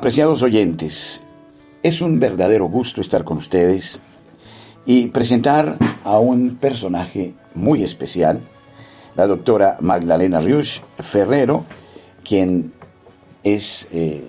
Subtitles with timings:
[0.00, 1.22] Apreciados oyentes,
[1.82, 4.00] es un verdadero gusto estar con ustedes
[4.86, 8.40] y presentar a un personaje muy especial,
[9.14, 11.66] la doctora Magdalena Riusch Ferrero,
[12.24, 12.72] quien
[13.44, 14.24] es eh,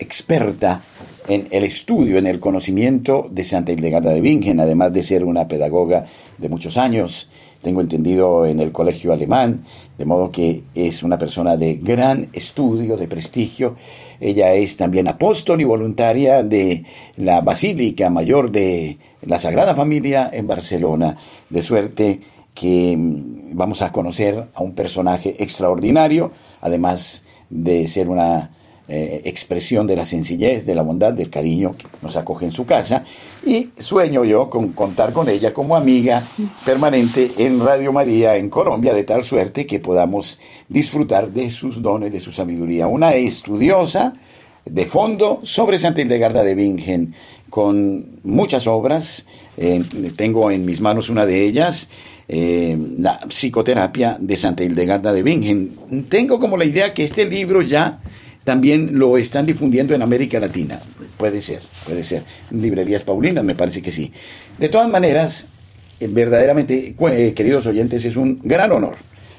[0.00, 0.82] experta
[1.28, 5.46] en el estudio, en el conocimiento de Santa Hildegarda de Bingen, además de ser una
[5.46, 6.06] pedagoga
[6.38, 7.30] de muchos años,
[7.62, 9.64] tengo entendido en el colegio alemán,
[9.96, 13.76] de modo que es una persona de gran estudio, de prestigio.
[14.20, 16.84] Ella es también apóstol y voluntaria de
[17.16, 21.16] la Basílica Mayor de la Sagrada Familia en Barcelona,
[21.50, 22.20] de suerte
[22.54, 28.50] que mm, vamos a conocer a un personaje extraordinario, además de ser una
[28.90, 32.64] eh, expresión de la sencillez, de la bondad, del cariño que nos acoge en su
[32.64, 33.04] casa.
[33.44, 36.22] Y sueño yo con contar con ella como amiga
[36.64, 42.12] permanente en Radio María en Colombia, de tal suerte que podamos disfrutar de sus dones,
[42.12, 42.86] de su sabiduría.
[42.86, 44.14] Una estudiosa
[44.64, 47.14] de fondo sobre Santa Hildegarda de Bingen,
[47.50, 49.26] con muchas obras.
[49.58, 49.82] Eh,
[50.16, 51.90] tengo en mis manos una de ellas.
[52.26, 56.06] Eh, la psicoterapia de Santa Hildegarda de Bingen.
[56.08, 58.00] Tengo como la idea que este libro ya
[58.48, 60.80] también lo están difundiendo en América Latina.
[61.18, 62.22] Puede ser, puede ser.
[62.50, 64.10] Librerías Paulinas, me parece que sí.
[64.56, 65.46] De todas maneras,
[66.00, 68.94] eh, verdaderamente, eh, queridos oyentes, es un gran honor.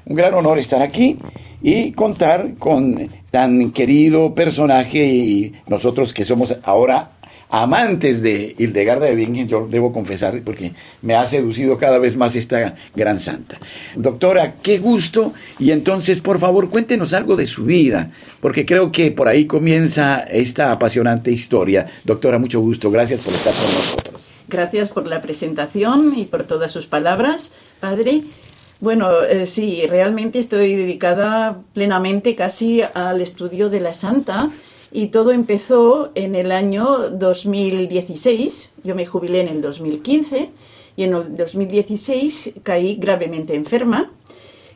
[0.05, 1.17] Un gran honor estar aquí
[1.59, 7.13] y contar con tan querido personaje y nosotros que somos ahora
[7.49, 12.35] amantes de Hildegarda de Bingen, yo debo confesar, porque me ha seducido cada vez más
[12.35, 13.57] esta gran santa.
[13.95, 19.11] Doctora, qué gusto, y entonces, por favor, cuéntenos algo de su vida, porque creo que
[19.11, 21.87] por ahí comienza esta apasionante historia.
[22.03, 24.29] Doctora, mucho gusto, gracias por estar con nosotros.
[24.47, 28.21] Gracias por la presentación y por todas sus palabras, padre.
[28.79, 34.49] Bueno, eh, sí, realmente estoy dedicada plenamente casi al estudio de la santa
[34.91, 38.71] y todo empezó en el año 2016.
[38.83, 40.49] Yo me jubilé en el 2015
[40.95, 44.11] y en el 2016 caí gravemente enferma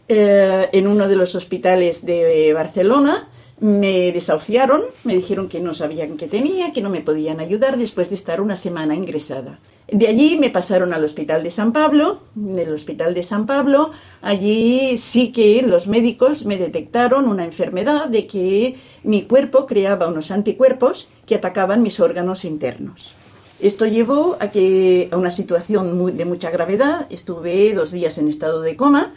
[0.07, 3.29] eh, en uno de los hospitales de Barcelona.
[3.63, 8.09] Me desahuciaron, me dijeron que no sabían qué tenía, que no me podían ayudar después
[8.09, 9.57] de estar una semana ingresada.
[9.89, 12.19] De allí me pasaron al Hospital de San Pablo.
[12.35, 13.91] Del Hospital de San Pablo,
[14.21, 20.31] allí sí que los médicos me detectaron una enfermedad de que mi cuerpo creaba unos
[20.31, 23.13] anticuerpos que atacaban mis órganos internos.
[23.61, 27.07] Esto llevó a, que, a una situación de mucha gravedad.
[27.09, 29.13] Estuve dos días en estado de coma,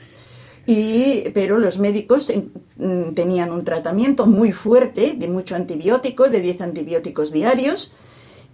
[0.66, 2.32] y, pero los médicos
[2.76, 7.92] mm, tenían un tratamiento muy fuerte de mucho antibiótico, de 10 antibióticos diarios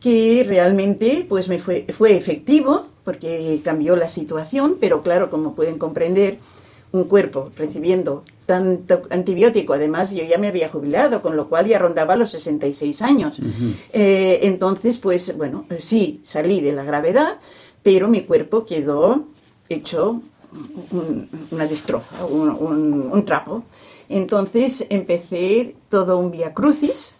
[0.00, 5.78] que realmente pues me fue, fue efectivo porque cambió la situación, pero claro, como pueden
[5.78, 6.38] comprender,
[6.92, 11.78] un cuerpo recibiendo tanto antibiótico, además yo ya me había jubilado, con lo cual ya
[11.78, 13.40] rondaba los 66 años.
[13.92, 17.40] Eh, entonces, pues bueno, sí, salí de la gravedad,
[17.82, 19.24] pero mi cuerpo quedó
[19.70, 20.20] hecho
[21.50, 23.64] una destroza, un, trapo.
[24.08, 27.14] Entonces empecé todo un vía crucis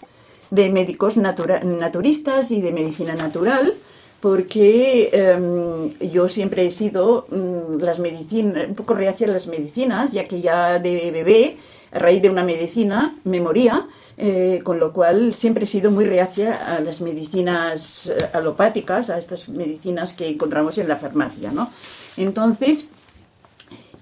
[0.51, 3.73] de médicos naturistas y de medicina natural,
[4.21, 10.13] porque em, yo siempre he sido mm, las medicinas, un poco reacia a las medicinas,
[10.13, 11.57] ya que ya de bebé,
[11.91, 16.05] a raíz de una medicina, me moría, eh, con lo cual siempre he sido muy
[16.05, 21.71] reacia a las medicinas eh, alopáticas, a estas medicinas que encontramos en la farmacia, ¿no?
[22.17, 22.89] Entonces,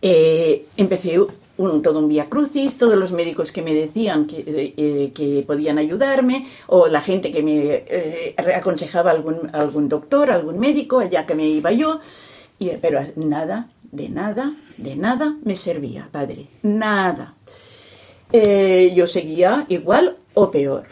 [0.02, 1.18] eh, empecé
[1.60, 4.42] un, todo un vía crucis, todos los médicos que me decían que,
[4.76, 10.58] eh, que podían ayudarme, o la gente que me eh, aconsejaba algún, algún doctor, algún
[10.58, 12.00] médico, allá que me iba yo,
[12.58, 17.34] y, pero nada, de nada, de nada me servía, padre, nada.
[18.32, 20.86] Eh, yo seguía igual o peor.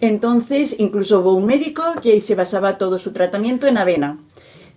[0.00, 4.18] Entonces, incluso hubo un médico que se basaba todo su tratamiento en avena.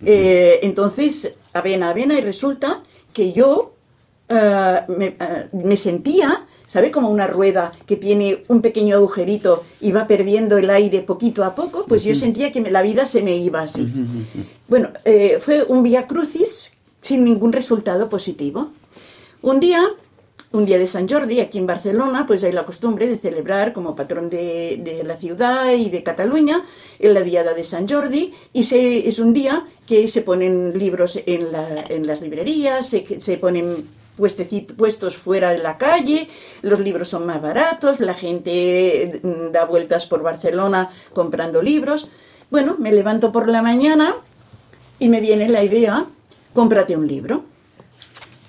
[0.04, 2.82] entonces, avena, avena, y resulta
[3.14, 3.74] que yo
[4.28, 6.90] eh, eh, me, sentía, ¿sabe?
[6.90, 11.54] Como una rueda que tiene un pequeño agujerito y va perdiendo el aire poquito a
[11.54, 13.90] poco, pues yo sentía que la vida se me iba así.
[14.68, 18.70] Bueno, eh, fue un vía crucis sin ningún resultado positivo.
[19.42, 19.82] Un día,
[20.52, 23.94] un día de San Jordi, aquí en Barcelona, pues hay la costumbre de celebrar como
[23.94, 26.62] patrón de, la ciudad y de Cataluña
[26.98, 31.20] en la Diada de San Jordi, y se, es un día que se ponen libros
[31.26, 31.52] en,
[32.06, 33.86] las librerías, se, se ponen
[34.16, 36.28] puestos fuera de la calle,
[36.62, 42.08] los libros son más baratos, la gente mm, da vueltas por Barcelona comprando libros.
[42.50, 44.14] Bueno, me levanto por la mañana
[44.98, 46.06] y me viene la idea,
[46.52, 47.44] cómprate un libro.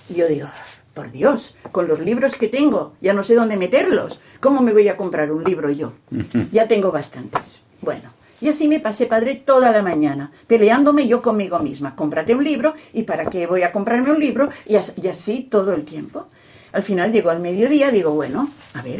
[0.09, 0.47] Yo digo,
[0.93, 4.21] por Dios, con los libros que tengo, ya no sé dónde meterlos.
[4.39, 5.93] ¿Cómo me voy a comprar un libro yo?
[6.51, 7.59] Ya tengo bastantes.
[7.81, 8.09] Bueno,
[8.41, 11.95] y así me pasé, padre, toda la mañana, peleándome yo conmigo misma.
[11.95, 14.49] Cómprate un libro, ¿y para qué voy a comprarme un libro?
[14.65, 16.27] Y así todo el tiempo.
[16.73, 18.99] Al final llegó al mediodía, digo, bueno, a ver,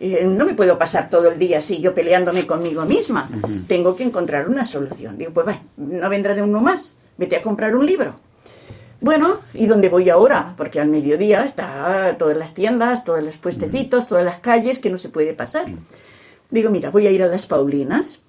[0.00, 3.28] eh, no me puedo pasar todo el día así yo peleándome conmigo misma.
[3.68, 5.18] Tengo que encontrar una solución.
[5.18, 6.94] Digo, pues va, no vendrá de uno más.
[7.18, 8.14] Vete a comprar un libro.
[9.02, 10.54] Bueno, ¿y dónde voy ahora?
[10.56, 14.96] Porque al mediodía está todas las tiendas, todos los puestecitos, todas las calles que no
[14.96, 15.66] se puede pasar.
[16.50, 18.22] Digo, mira, voy a ir a las Paulinas,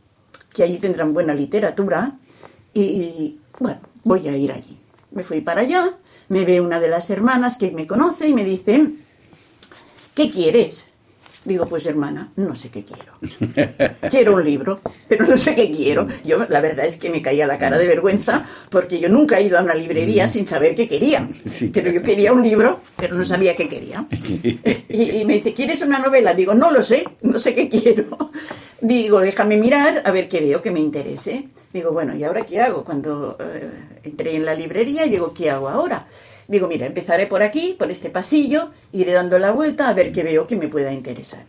[0.53, 2.17] que allí tendrán buena literatura,
[2.73, 4.77] y, bueno, voy a ir allí.
[5.11, 5.97] Me fui para allá,
[6.29, 8.87] me ve una de las hermanas que me conoce y me dice,
[10.13, 10.90] ¿qué quieres?
[11.43, 13.13] Digo, pues hermana, no sé qué quiero.
[14.11, 16.05] Quiero un libro, pero no sé qué quiero.
[16.23, 19.43] Yo la verdad es que me caía la cara de vergüenza porque yo nunca he
[19.43, 21.27] ido a una librería sin saber qué quería.
[21.73, 24.05] Pero yo quería un libro, pero no sabía qué quería.
[24.93, 26.33] Y, me dice, ¿quieres una novela?
[26.33, 28.29] Digo, no lo sé, no sé qué quiero.
[28.81, 31.47] Digo, déjame mirar a ver qué veo que me interese.
[31.71, 32.83] Digo, bueno, ¿y ahora qué hago?
[32.83, 33.69] Cuando eh,
[34.03, 36.05] entré en la librería y digo, ¿qué hago ahora?
[36.51, 40.21] Digo, mira, empezaré por aquí, por este pasillo, iré dando la vuelta a ver qué
[40.21, 41.45] veo que me pueda interesar.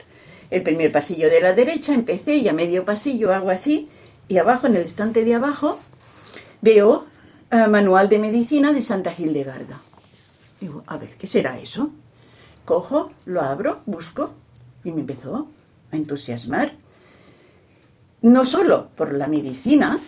[0.48, 3.88] El primer pasillo de la derecha, empecé y a medio pasillo hago así,
[4.28, 5.80] y abajo, en el estante de abajo,
[6.60, 7.06] veo
[7.50, 9.80] el Manual de Medicina de Santa Hildegarda.
[10.60, 11.90] Digo, a ver, ¿qué será eso?
[12.64, 14.32] Cojo, lo abro, busco,
[14.84, 15.48] y me empezó
[15.90, 16.74] a entusiasmar.
[18.20, 19.98] No solo por la medicina,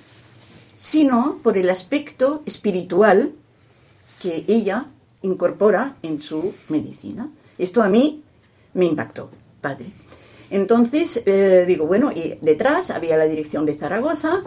[0.76, 3.32] sino por el aspecto espiritual
[4.24, 4.86] que ella
[5.20, 7.28] incorpora en su medicina.
[7.58, 8.22] Esto a mí
[8.72, 9.28] me impactó,
[9.60, 9.84] padre.
[10.48, 14.42] Entonces, eh, digo, bueno, y detrás había la dirección de Zaragoza,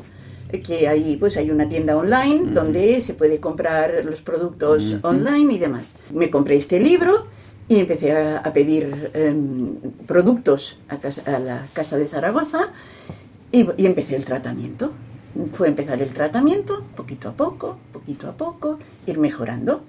[0.65, 5.59] que ahí pues hay una tienda online donde se puede comprar los productos online y
[5.59, 5.85] demás.
[6.11, 7.27] Me compré este libro
[7.67, 9.75] y empecé a, pedir em,
[10.07, 12.71] productos a, la casa de Zaragoza
[13.51, 14.91] y, y empecé el tratamiento
[15.53, 19.83] fue empezar el tratamiento, poquito a poco, poquito a poco, ir mejorando.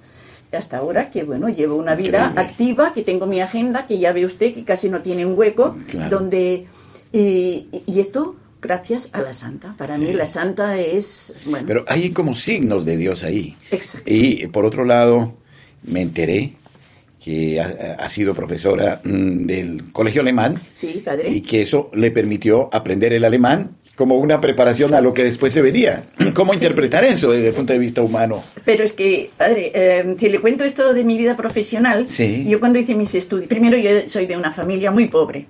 [0.51, 4.25] Hasta ahora que, bueno, llevo una vida activa, que tengo mi agenda, que ya ve
[4.25, 5.75] usted que casi no tiene un hueco,
[6.09, 6.65] donde...
[7.11, 9.75] Y, esto gracias a la santa.
[9.77, 11.35] Para mí la santa es...
[11.45, 11.67] Bueno.
[11.67, 13.55] Pero hay como signos de Dios ahí.
[13.71, 14.11] Exacto.
[14.11, 15.33] Y por otro lado,
[15.83, 16.55] me enteré
[17.23, 20.61] que ha, sido profesora mm, del colegio alemán.
[20.73, 21.29] Sí, padre.
[21.29, 25.51] Y que eso le permitió aprender el alemán como una preparación a lo que después
[25.51, 26.03] se vería.
[26.33, 28.41] ¿Cómo interpretar eso desde el punto de vista humano?
[28.63, 32.79] Pero es que, padre, eh, si le cuento esto de mi vida profesional, yo cuando
[32.79, 35.47] hice mis estudios, primero yo soy de una familia muy pobre.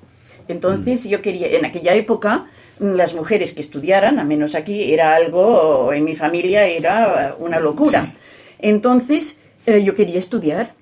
[0.48, 1.10] Entonces mm.
[1.10, 2.48] yo quería, en aquella época,
[2.80, 8.16] las mujeres que estudiaran, a menos aquí, era algo, en mi familia era una locura.
[8.58, 9.38] Entonces
[9.68, 10.74] eh, yo quería estudiar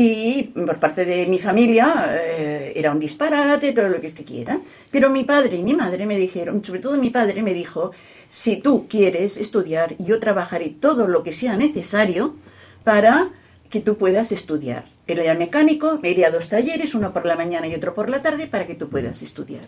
[0.00, 4.60] y por parte de mi familia eh, era un disparate, todo lo que usted quiera.
[4.92, 7.90] Pero mi padre y mi madre me dijeron, sobre todo mi padre me dijo,
[8.28, 12.36] si tú quieres estudiar, yo trabajaré todo lo que sea necesario
[12.84, 13.30] para
[13.70, 14.84] que tú puedas estudiar.
[15.08, 18.08] Él era mecánico, me iría a dos talleres, uno por la mañana y otro por
[18.08, 19.66] la tarde, para que tú puedas estudiar.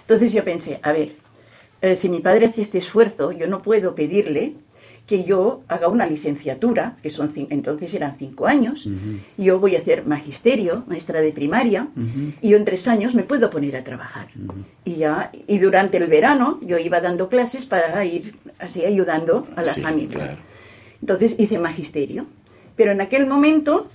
[0.00, 1.12] Entonces yo pensé, a ver,
[1.82, 4.54] eh, si mi padre hace este esfuerzo, yo no puedo pedirle
[5.08, 8.86] que yo haga una licenciatura, que son entonces eran cinco años,
[9.38, 11.88] yo voy a hacer magisterio, maestra de primaria,
[12.42, 14.28] y yo en tres años me puedo poner a trabajar.
[14.84, 19.62] y, ya, y durante el verano yo iba dando clases para ir así ayudando a
[19.62, 20.36] la familia.
[21.00, 22.26] Entonces hice magisterio.
[22.76, 23.88] Pero en aquel momento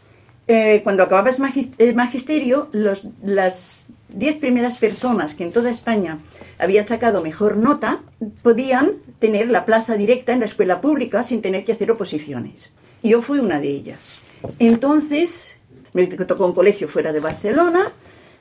[0.47, 1.39] eh, cuando acababas
[1.77, 6.19] el magisterio, las diez primeras personas que en toda España
[6.59, 8.01] habían sacado mejor nota
[8.41, 12.73] podían tener la plaza directa en la escuela pública sin tener que hacer oposiciones.
[13.01, 14.17] Yo fui una de ellas.
[14.59, 15.57] Entonces,
[15.93, 17.85] me tocó un colegio fuera de Barcelona,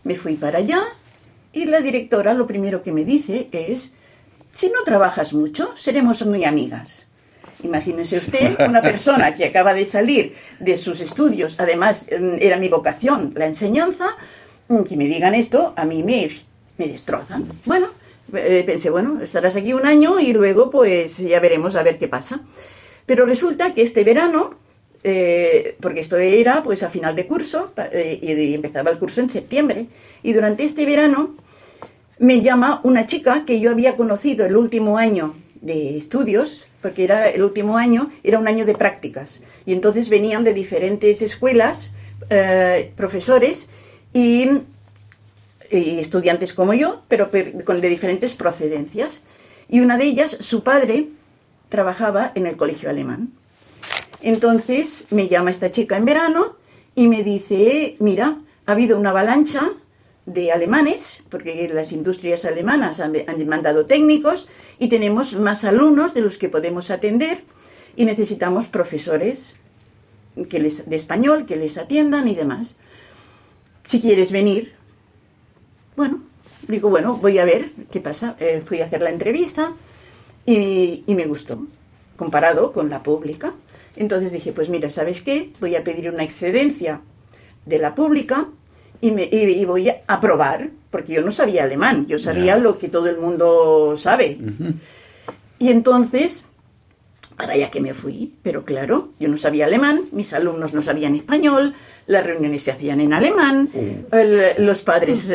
[0.04, 0.82] me fui para allá
[1.52, 3.92] y la directora lo primero que me dice es,
[4.50, 7.06] si no trabajas mucho, seremos muy amigas.
[7.62, 12.68] Imagínese usted una persona que acaba de salir de sus estudios, además mm, era mi
[12.68, 14.06] vocación, la enseñanza,
[14.68, 16.28] mm, que me digan esto, a mí me,
[16.78, 17.46] me destrozan.
[17.64, 17.88] Bueno,
[18.34, 22.08] eh, pensé, bueno, estarás aquí un año y luego pues ya veremos a ver qué
[22.08, 22.40] pasa.
[23.06, 24.54] Pero resulta que este verano,
[25.04, 29.28] eh, porque esto era pues a final de curso, eh, y empezaba el curso en
[29.28, 29.86] septiembre,
[30.22, 31.34] y durante este verano
[32.18, 37.28] me llama una chica que yo había conocido el último año de estudios, porque era
[37.28, 39.40] el último año, era un año de prácticas.
[39.64, 41.92] Y entonces venían de diferentes escuelas,
[42.28, 43.68] eh, profesores
[44.12, 44.50] y,
[45.70, 49.22] estudiantes como yo, pero de diferentes procedencias.
[49.70, 51.08] Y una de ellas, su padre,
[51.70, 53.30] trabajaba en el colegio alemán.
[54.20, 56.56] Entonces me llama esta chica en verano
[56.94, 59.70] y me dice, mira, ha habido una avalancha
[60.26, 64.48] de alemanes, porque las industrias alemanas han, demandado técnicos
[64.78, 67.42] y tenemos más alumnos de los que podemos atender
[67.96, 69.56] y necesitamos profesores
[70.48, 72.76] que les, de español que les atiendan y demás.
[73.84, 74.74] Si quieres venir,
[75.96, 76.22] bueno,
[76.68, 78.36] digo, bueno, voy a ver qué pasa.
[78.38, 79.72] Eh, fui a hacer la entrevista
[80.46, 81.66] y, y me gustó,
[82.16, 83.52] comparado con la pública.
[83.96, 85.52] Entonces dije, pues mira, ¿sabes qué?
[85.60, 87.00] Voy a pedir una excedencia
[87.66, 88.48] de la pública
[89.02, 92.88] y, me, y, voy a probar, porque yo no sabía alemán, yo sabía lo que
[92.88, 94.38] todo el mundo sabe.
[95.58, 96.44] Y entonces,
[97.36, 101.16] para allá que me fui, pero claro, yo no sabía alemán, mis alumnos no sabían
[101.16, 101.74] español,
[102.06, 104.16] las reuniones se hacían en alemán, uh.
[104.58, 105.34] los padres,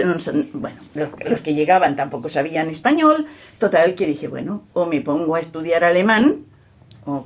[0.54, 3.26] bueno, los, que llegaban tampoco sabían español,
[3.60, 6.46] total que dije, bueno, o me pongo a estudiar alemán,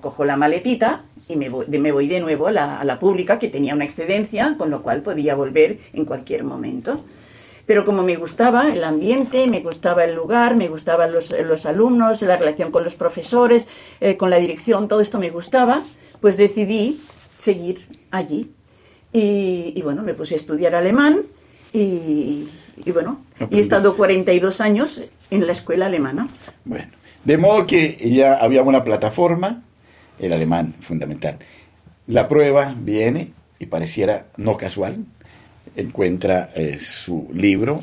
[0.02, 3.74] cojo la maletita y me voy, me voy de nuevo a la, pública, que tenía
[3.74, 6.96] una excedencia, con lo cual podía volver en cualquier momento.
[7.66, 12.22] Pero como me gustaba el ambiente, me gustaba el lugar, me gustaban los, los alumnos,
[12.22, 13.68] la relación con los profesores,
[14.02, 15.82] eh, con la dirección, todo esto me gustaba,
[16.20, 17.02] pues decidí
[17.36, 18.52] seguir allí.
[19.14, 21.22] Y, bueno, me puse a estudiar alemán
[21.74, 22.48] y,
[22.78, 26.30] y bueno, y he estado 42 años en la escuela alemana.
[26.64, 26.88] Bueno,
[27.26, 29.64] de modo que ya había una plataforma
[30.22, 31.38] el alemán fundamental.
[32.08, 35.06] La prueba viene y pareciera no casual,
[35.75, 37.82] encuentra eh, su libro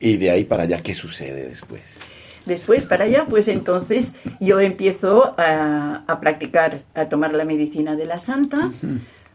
[0.00, 1.82] y de ahí para allá, ¿qué sucede después?
[2.46, 8.18] Después, para allá, pues entonces yo empiezo a, practicar, a tomar la medicina de la
[8.18, 8.72] santa,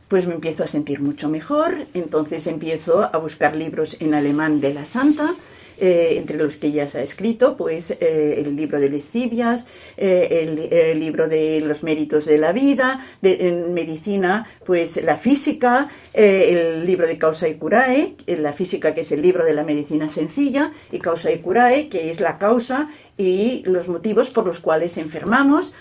[0.08, 4.74] pues me empiezo a sentir mucho mejor, entonces empiezo a buscar libros en alemán de
[4.74, 5.36] la santa,
[5.84, 10.48] eh, entre los que ya se ha escrito, pues eh, el libro de Lescibias, eh,
[10.72, 16.86] el, libro de los méritos de la vida, de, en medicina, pues la física, el
[16.86, 20.72] libro de Causa y Curae, la física que es el libro de la medicina sencilla,
[20.90, 22.88] y Causa y Curae, que es la causa
[23.18, 25.74] y los motivos por los cuales enfermamos.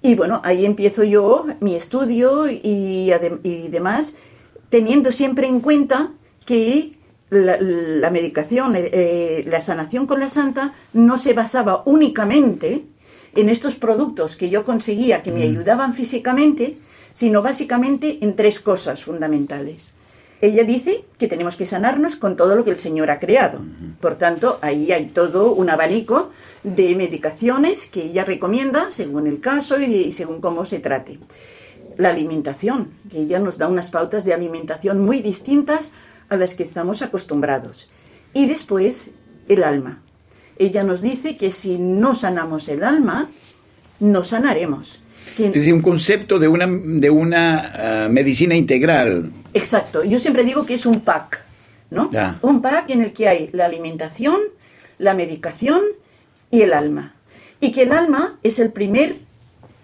[0.00, 3.12] Y bueno, ahí empiezo yo mi estudio y,
[3.42, 4.14] y demás,
[4.70, 6.10] teniendo siempre en cuenta
[6.46, 6.95] que
[7.30, 12.84] la, medicación, eh, eh, la sanación con la santa no se basaba únicamente
[13.34, 15.50] en estos productos que yo conseguía que me mm.
[15.50, 16.78] ayudaban físicamente,
[17.12, 19.92] sino básicamente en tres cosas fundamentales.
[20.40, 23.62] Ella dice que tenemos que sanarnos con todo lo que el Señor ha creado.
[24.00, 26.30] Por tanto, ahí hay todo un abanico
[26.62, 31.18] de medicaciones que ella recomienda según el caso y según cómo se trate.
[31.96, 35.92] La alimentación, que ella nos da unas pautas de alimentación muy distintas
[36.28, 37.88] a las que estamos acostumbrados.
[38.32, 39.10] Y después,
[39.48, 40.02] el alma.
[40.58, 43.28] Ella nos dice que si no sanamos el alma,
[44.00, 45.00] no sanaremos.
[45.38, 49.30] es decir, un concepto de una, de una ah, medicina integral.
[49.54, 50.04] Exacto.
[50.04, 51.44] Yo siempre digo que es un pack,
[51.90, 52.10] ¿no?
[52.42, 54.38] Un pack en el que hay la alimentación,
[54.98, 55.82] la medicación
[56.50, 57.14] y el alma.
[57.60, 59.16] Y que el alma es el primer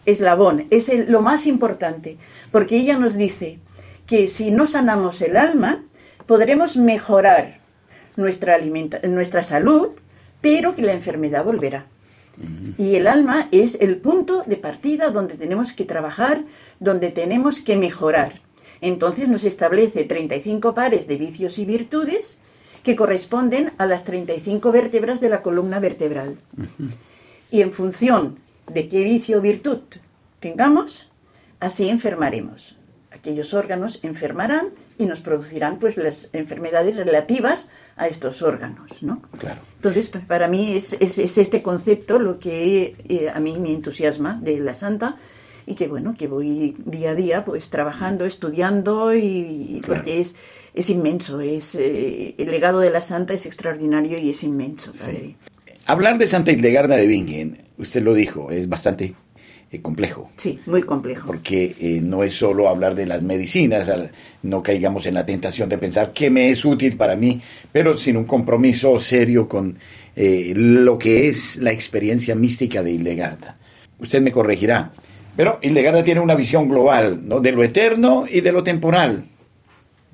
[0.05, 2.19] eslabón, es lo más importante,
[2.51, 3.61] porque ella nos dice
[4.07, 5.83] que si no sanamos el alma,
[6.27, 7.59] podremos mejorar
[8.17, 9.91] nuestra, nuestra salud,
[10.41, 11.87] pero que la enfermedad volverá.
[12.79, 16.43] Y el alma es el punto de partida donde tenemos que trabajar,
[16.81, 18.41] donde tenemos que mejorar.
[18.81, 22.39] Entonces nos establece 35 pares de vicios y virtudes
[22.83, 26.37] que corresponden a las 35 vértebras de la columna vertebral.
[27.51, 29.81] Y en función de qué vicio o virtud
[30.41, 31.09] tengamos,
[31.61, 32.77] así enfermaremos
[33.15, 39.23] aquellos órganos enfermarán y nos producirán pues las enfermedades relativas a estos órganos, ¿no?
[39.39, 39.61] Claro.
[39.77, 44.61] Entonces, para mí es, es, este concepto lo que eh, a mí me entusiasma de
[44.61, 45.17] la santa
[45.67, 50.37] y que bueno, que voy día a día pues trabajando, estudiando y, porque es,
[50.75, 55.37] es inmenso, es eh, el legado de la santa es extraordinario y es inmenso, padre.
[55.87, 59.15] Hablar de Santa Hildegarda de Bingen, usted lo dijo, es bastante
[59.73, 60.29] eh, complejo.
[60.37, 61.27] Sí, muy complejo.
[61.27, 63.91] Porque eh, no es solo hablar de las medicinas,
[64.43, 67.41] no caigamos en la tentación de pensar qué me es útil para mí,
[67.73, 69.79] pero sin un compromiso serio con
[70.15, 73.57] eh, lo que es la experiencia mística de Hildegarda.
[73.99, 74.93] Usted me corregirá,
[75.37, 77.41] pero Hildegarda tiene una visión global, ¿no?
[77.41, 79.25] De lo eterno y de lo temporal,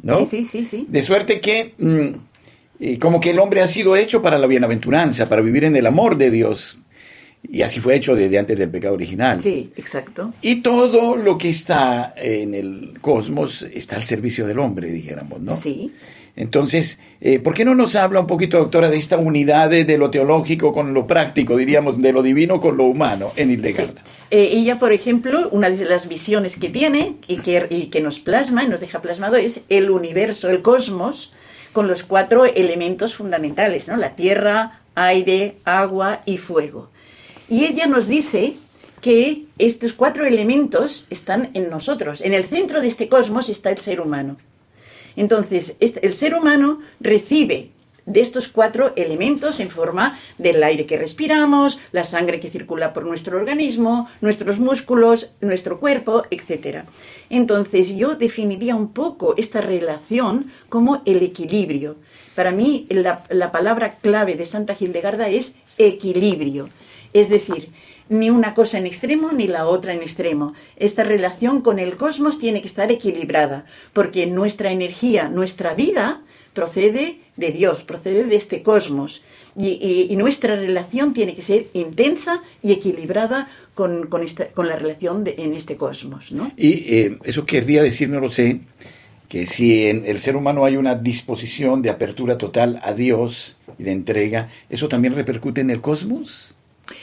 [0.03, 0.25] ¿no?
[0.25, 0.87] Sí, sí, sí.
[0.89, 1.75] De suerte que...
[1.79, 2.29] Mm,
[3.01, 6.17] como que el hombre ha sido hecho para la bienaventuranza, para vivir en el amor
[6.17, 6.79] de Dios,
[7.43, 9.41] Y así fue hecho desde antes del pecado original.
[9.41, 10.33] Sí, exacto.
[10.43, 15.55] Y todo lo que está en el cosmos está al servicio del hombre, dijéramos, ¿no?
[15.55, 15.93] Sí.
[16.39, 20.09] Entonces, eh, ¿por qué no nos habla un poquito, doctora, de esta unidad de, lo
[20.09, 24.05] teológico con lo práctico, diríamos, de lo divino con lo humano en Hildegarda?
[24.31, 28.21] Eh, ella, por ejemplo, una de las visiones que tiene y que, y que nos
[28.21, 31.33] plasma y nos deja plasmado es el universo, el cosmos,
[31.73, 33.97] con los cuatro elementos fundamentales, ¿no?
[33.97, 36.91] La tierra, aire, agua y fuego.
[37.49, 38.55] Y ella nos dice
[39.01, 42.21] que estos cuatro elementos están en nosotros.
[42.21, 44.37] En el centro de este cosmos está el ser humano.
[45.17, 47.71] Entonces, este, el ser humano recibe
[48.09, 53.05] de estos cuatro elementos en forma del aire que respiramos, la sangre que circula por
[53.05, 56.85] nuestro organismo, nuestros músculos, nuestro cuerpo, etc.
[57.29, 61.97] Entonces yo definiría un poco esta relación como el equilibrio.
[62.35, 66.71] Para mí la, la palabra clave de Santa Hildegarda es equilibrio.
[67.13, 67.71] Es decir,
[68.09, 70.55] ni una cosa en extremo ni la otra en extremo.
[70.77, 76.23] Esta relación con el cosmos tiene que estar equilibrada, porque nuestra energía, nuestra vida,
[76.55, 79.23] procede de Dios, procede de este cosmos.
[79.57, 85.77] Y, nuestra relación tiene que ser intensa y equilibrada con, con, la relación en este
[85.77, 86.33] cosmos.
[86.33, 86.51] ¿no?
[86.57, 88.61] Y eh, eso querría decir, no lo sé,
[89.29, 93.85] que si en el ser humano hay una disposición de apertura total a Dios y
[93.85, 96.55] de entrega, ¿eso también repercute en el cosmos?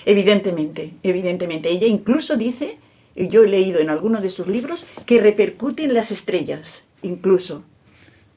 [0.05, 1.69] Evidentemente, evidentemente.
[1.69, 2.77] Ella incluso dice,
[3.15, 7.63] yo he leído en alguno de sus libros, que repercute en las estrellas, incluso.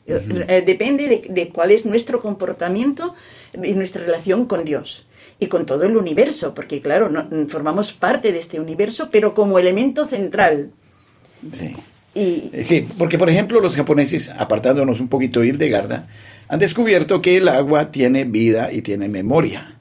[0.07, 3.15] Eh, depende de, cuál es nuestro comportamiento
[3.63, 5.07] y nuestra relación con Dios
[5.39, 7.11] y con todo el universo, porque claro,
[7.49, 10.71] formamos parte de este universo, pero como elemento central.
[11.53, 11.77] Sí.
[12.15, 12.51] Y...
[12.53, 16.09] Eh, sí, porque por ejemplo los japoneses, apartándonos un poquito de Hildegarda,
[16.49, 19.75] han descubierto que el agua tiene vida y tiene memoria.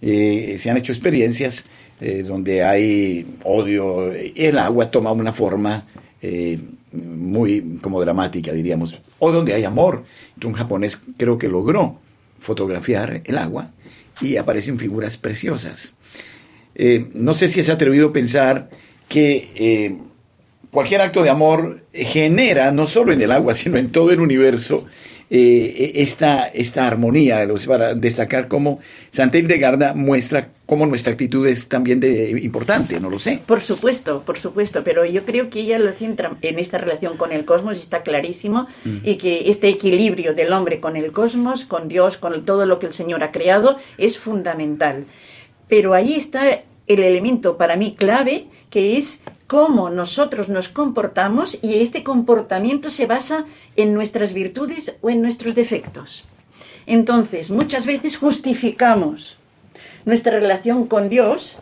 [0.00, 1.64] Eh, se han hecho experiencias
[2.00, 5.86] eh, donde hay odio, el agua toma una forma
[6.20, 6.58] eh,
[6.92, 10.04] muy como dramática, diríamos, o donde hay amor.
[10.44, 11.98] un japonés creo que logró
[12.40, 13.70] fotografiar el agua
[14.20, 15.94] y aparecen figuras preciosas.
[17.14, 18.68] no sé si es atrevido pensar
[19.08, 19.96] que
[20.70, 24.86] cualquier acto de amor genera, no solo en el agua, sino en todo el universo,
[25.28, 32.00] eh, esta, esta armonía, para destacar cómo Santa Hildegarda muestra cómo nuestra actitud es también
[32.00, 33.40] de, importante, no lo sé.
[33.46, 37.32] Por supuesto, por supuesto, pero yo creo que ella lo centra en esta relación con
[37.32, 38.98] el cosmos, está clarísimo, mm.
[39.04, 42.86] y que este equilibrio del hombre con el cosmos, con Dios, con todo lo que
[42.86, 45.06] el Señor ha creado, es fundamental.
[45.68, 51.80] Pero ahí está el elemento para mí clave, que es cómo nosotros nos comportamos y
[51.80, 53.44] este comportamiento se basa
[53.76, 56.24] en nuestras virtudes o en nuestros defectos.
[56.86, 59.38] Entonces, muchas veces justificamos
[60.04, 61.56] nuestra relación con Dios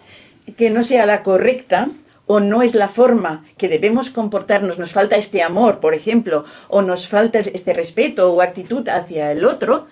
[0.57, 1.89] que no sea la correcta
[2.27, 6.83] o no es la forma que debemos comportarnos, nos falta este amor, por ejemplo, o
[6.83, 9.87] nos falta este respeto o actitud hacia el otro,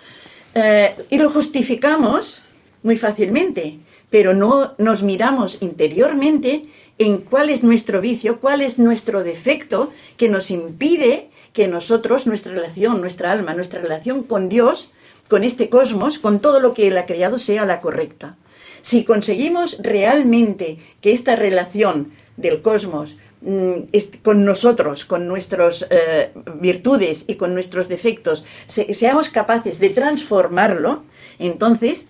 [0.55, 2.42] eh, y lo justificamos
[2.83, 3.79] muy fácilmente
[4.12, 6.66] pero no nos miramos interiormente
[6.98, 12.53] en cuál es nuestro vicio, cuál es nuestro defecto que nos impide que nosotros, nuestra
[12.53, 14.90] relación, nuestra alma, nuestra relación con Dios,
[15.31, 18.37] con este cosmos, con todo lo que Él ha creado, sea la correcta.
[18.83, 27.25] Si conseguimos realmente que esta relación del cosmos mm, con nosotros, con nuestras eh, virtudes
[27.29, 31.05] y con nuestros defectos, seamos capaces de transformarlo,
[31.38, 32.09] entonces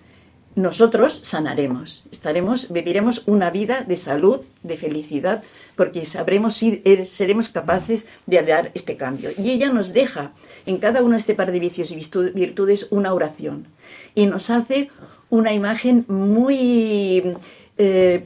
[0.55, 5.43] nosotros sanaremos, estaremos, viviremos una vida de salud, de felicidad,
[5.75, 9.31] porque sabremos si er, seremos capaces de dar este cambio.
[9.37, 10.31] Y ella nos deja
[10.65, 11.95] en cada uno de este par de vicios y
[12.33, 13.67] virtudes una oración
[14.15, 14.89] y nos hace
[15.29, 17.35] una imagen muy
[17.77, 18.23] eh,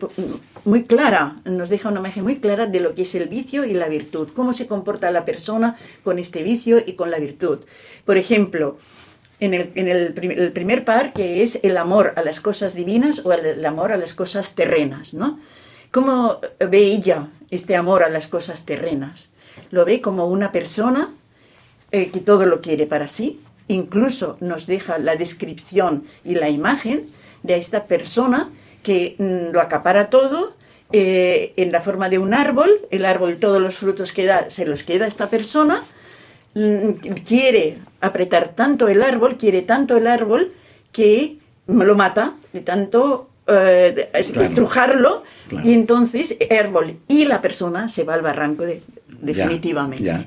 [0.66, 3.74] muy clara, nos deja una imagen muy clara de lo que es el vicio y
[3.74, 7.60] la virtud, cómo se comporta la persona con este vicio y con la virtud.
[8.04, 8.78] Por ejemplo,
[9.40, 13.92] en, el, primer par, que es el amor a las cosas divinas o el, amor
[13.92, 15.40] a las cosas terrenas, ¿no?
[15.92, 19.30] ¿Cómo ve ella este amor a las cosas terrenas?
[19.72, 21.10] Lo ve como una persona
[21.92, 27.06] eh, que todo lo quiere para sí, incluso nos deja la descripción y la imagen
[27.44, 28.50] de esta persona
[28.84, 30.54] que mm, lo acapara todo
[30.92, 34.66] eh, en la forma de un árbol, el árbol todos los frutos que da se
[34.66, 35.84] los queda a esta persona,
[37.26, 40.54] quiere apretar tanto el árbol, quiere tanto el árbol
[40.92, 45.24] que lo mata de tanto eh, estrujarlo
[45.64, 48.66] y entonces el árbol y la persona se va al barranco
[49.22, 50.26] definitivamente.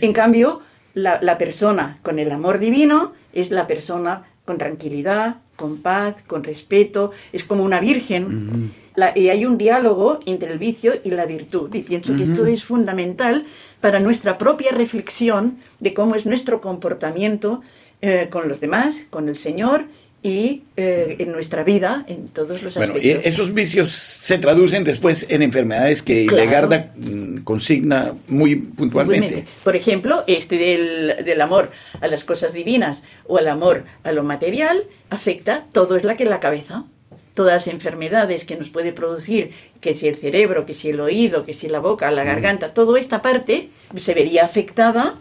[0.00, 0.62] En cambio,
[0.94, 7.12] la, persona con el amor divino es la persona con tranquilidad, con paz, con respeto,
[7.32, 8.72] es como una virgen.
[9.14, 11.74] Y hay un diálogo entre el vicio y la virtud.
[11.74, 13.46] Y pienso que esto es fundamental
[13.80, 17.62] para nuestra propia reflexión de cómo es nuestro comportamiento
[18.00, 19.84] eh, con los demás, con el Señor
[20.22, 23.02] y eh, en nuestra vida, en todos los aspectos.
[23.02, 29.44] Bueno, y esos vicios se traducen después en enfermedades que Legarda mm, consigna muy puntualmente.
[29.64, 34.22] Por ejemplo, este del, del, amor a las cosas divinas o al amor a lo
[34.22, 36.84] material afecta todo es la que la cabeza.
[37.34, 41.44] Todas las enfermedades que nos puede producir, que si el cerebro, que si el oído,
[41.44, 42.26] que si la boca, la mm.
[42.26, 45.16] garganta, toda esta parte se vería afectada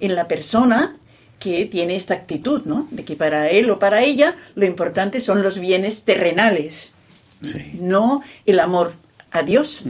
[0.00, 0.96] en la persona
[1.38, 2.88] que tiene esta actitud, ¿no?
[2.90, 6.92] De que para él o para ella lo importante son los bienes terrenales,
[7.74, 8.94] no el amor
[9.30, 9.82] a Dios,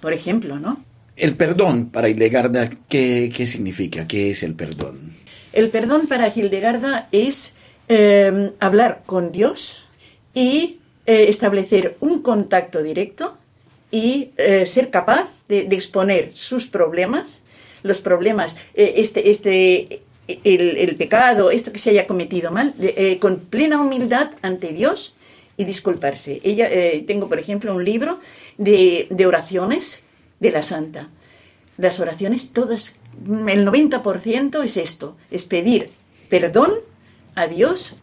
[0.00, 0.82] por ejemplo, ¿no?
[1.16, 4.06] El perdón para Hildegarda, ¿qué, ¿qué, significa?
[4.06, 5.12] ¿Qué es el perdón?
[5.52, 7.54] El perdón para Hildegarda es
[7.88, 9.84] em, hablar con Dios
[10.34, 13.36] y eh, establecer un contacto directo
[13.90, 17.42] y eh, ser capaz de, exponer sus problemas,
[17.82, 22.72] los problemas, eh, este, este, el, pecado, esto que se haya cometido mal,
[23.20, 25.14] con plena humildad ante Dios
[25.58, 26.40] y disculparse.
[27.06, 28.20] Tengo, por ejemplo, un libro
[28.56, 30.02] de, oraciones
[30.40, 31.08] de la Santa.
[31.76, 35.90] Las oraciones, todas, el 90% es esto, es pedir
[36.30, 36.72] perdón
[37.34, 37.94] a Dios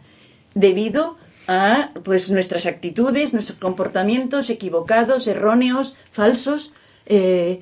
[0.54, 6.74] debido a pues, nuestras actitudes, nuestros comportamientos equivocados, erróneos, falsos.
[7.06, 7.62] Eh,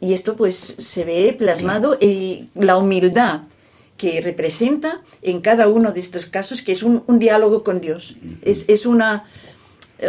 [0.00, 3.42] y esto pues se ve plasmado en la humildad
[3.98, 8.86] que representa en cada uno de estos casos, que es un, diálogo con Dios, es,
[8.86, 9.24] una,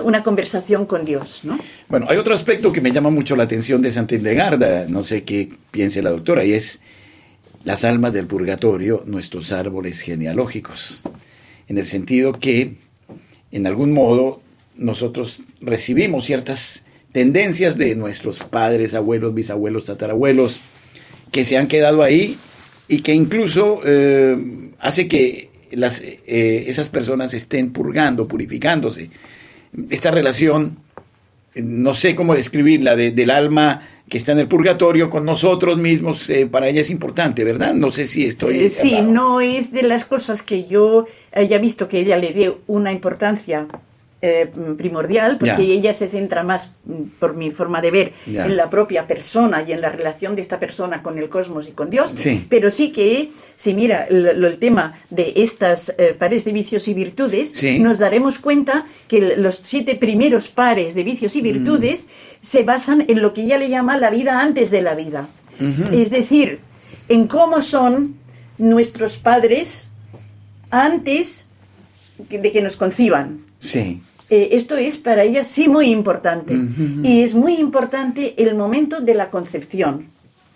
[0.01, 1.41] una conversación con Dios.
[1.43, 1.59] ¿no?
[1.89, 5.25] Bueno, hay otro aspecto que me llama mucho la atención de Santa Hildegarda, no sé
[5.25, 6.79] qué piense la doctora, y es
[7.65, 11.01] las almas del purgatorio, nuestros árboles genealógicos,
[11.67, 12.77] en el sentido que,
[13.51, 14.41] en algún modo,
[14.75, 20.59] nosotros recibimos ciertas tendencias de nuestros padres, abuelos, bisabuelos, tatarabuelos,
[21.31, 22.37] que se han quedado ahí
[22.87, 24.37] y que incluso eh,
[24.79, 29.09] hace que las, eh, esas personas estén purgando, purificándose.
[29.89, 30.77] Esta relación,
[31.55, 36.45] no sé cómo describirla, del alma que está en el purgatorio con nosotros mismos, eh,
[36.45, 37.73] para ella es importante, ¿verdad?
[37.73, 38.67] No sé si estoy...
[38.67, 42.91] sí, no es de las cosas que yo haya visto que ella le dé una
[42.91, 43.67] importancia
[44.23, 48.69] eh, primordial, porque ella se centra más, mm, por mi forma de ver, en la
[48.69, 52.13] propia persona y en la relación de esta persona con el cosmos y con Dios.
[52.47, 57.63] Pero sí que, si mira el, tema de estas eh, pares de vicios y virtudes,
[57.79, 61.43] nos daremos cuenta que los siete primeros pares de vicios y mm.
[61.43, 62.07] virtudes
[62.41, 65.29] se basan en lo que ella le llama la vida antes de la vida.
[65.91, 66.59] Es decir,
[67.09, 68.15] en cómo son
[68.57, 69.89] nuestros padres
[70.69, 71.47] antes
[72.29, 73.39] de que nos conciban.
[73.59, 74.01] Sí.
[74.31, 76.57] Eh, esto es para ella sí muy importante.
[77.03, 80.07] Y es muy importante el momento de la concepción.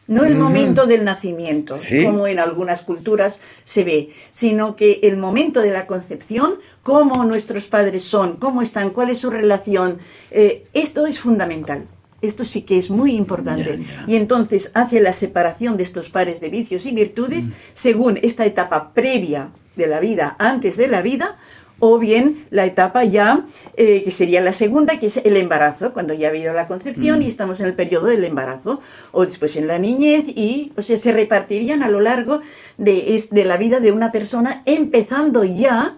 [0.07, 5.61] No el momento del nacimiento, como en algunas culturas se ve, sino que el momento
[5.61, 9.97] de la concepción, cómo nuestros padres son, cómo están, cuál es su relación,
[10.31, 11.85] eh, esto es fundamental.
[12.21, 13.79] Esto sí que es muy importante.
[14.07, 18.93] Y entonces hace la separación de estos pares de vicios y virtudes según esta etapa
[18.93, 21.35] previa de la vida, antes de la vida,
[21.79, 26.13] o bien la etapa ya, eh, que sería la segunda, que es el embarazo, cuando
[26.13, 27.27] ya ha habido la concepción y mm.
[27.27, 28.79] estamos en el periodo del embarazo,
[29.11, 32.39] o después en la niñez, y o sea, se repartirían a lo largo
[32.77, 35.97] de, de la vida de una persona, empezando ya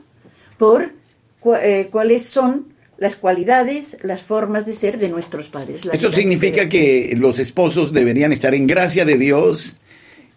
[0.57, 0.91] por
[1.61, 5.83] eh, cuáles son las cualidades, las formas de ser de nuestros padres.
[5.91, 9.77] Esto significa que los esposos deberían estar en gracia de Dios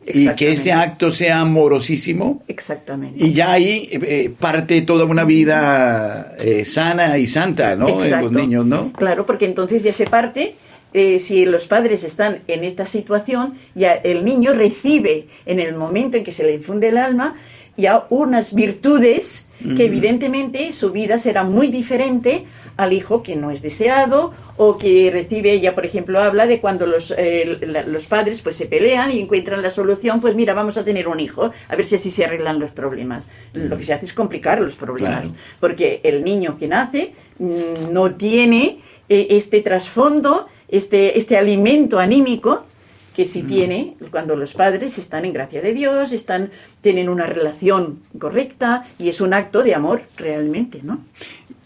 [0.06, 2.42] y que este acto sea amorosísimo.
[2.48, 3.24] Exactamente.
[3.24, 8.02] Y ya ahí eh, parte toda una vida eh, sana y santa, ¿no?
[8.04, 8.92] En los niños, ¿no?
[8.92, 10.54] Claro, porque entonces ya se parte.
[10.92, 16.16] Eh, si los padres están en esta situación, ya el niño recibe en el momento
[16.16, 17.36] en que se le infunde el alma
[17.76, 22.44] ya unas virtudes que evidentemente su vida será muy diferente
[22.76, 26.86] al hijo que no es deseado o que recibe, ella por ejemplo habla de cuando
[26.86, 30.84] los, eh, los padres pues se pelean y encuentran la solución, pues mira, vamos a
[30.84, 33.28] tener un hijo, a ver si así se arreglan los problemas.
[33.52, 38.14] Lo que se hace es complicar los problemas, porque el niño que nace mm, no
[38.14, 42.64] tiene eh, este trasfondo, este, este alimento anímico
[43.14, 48.00] que sí tiene cuando los padres están en gracia de Dios, están, tienen una relación
[48.18, 51.02] correcta y es un acto de amor realmente, ¿no?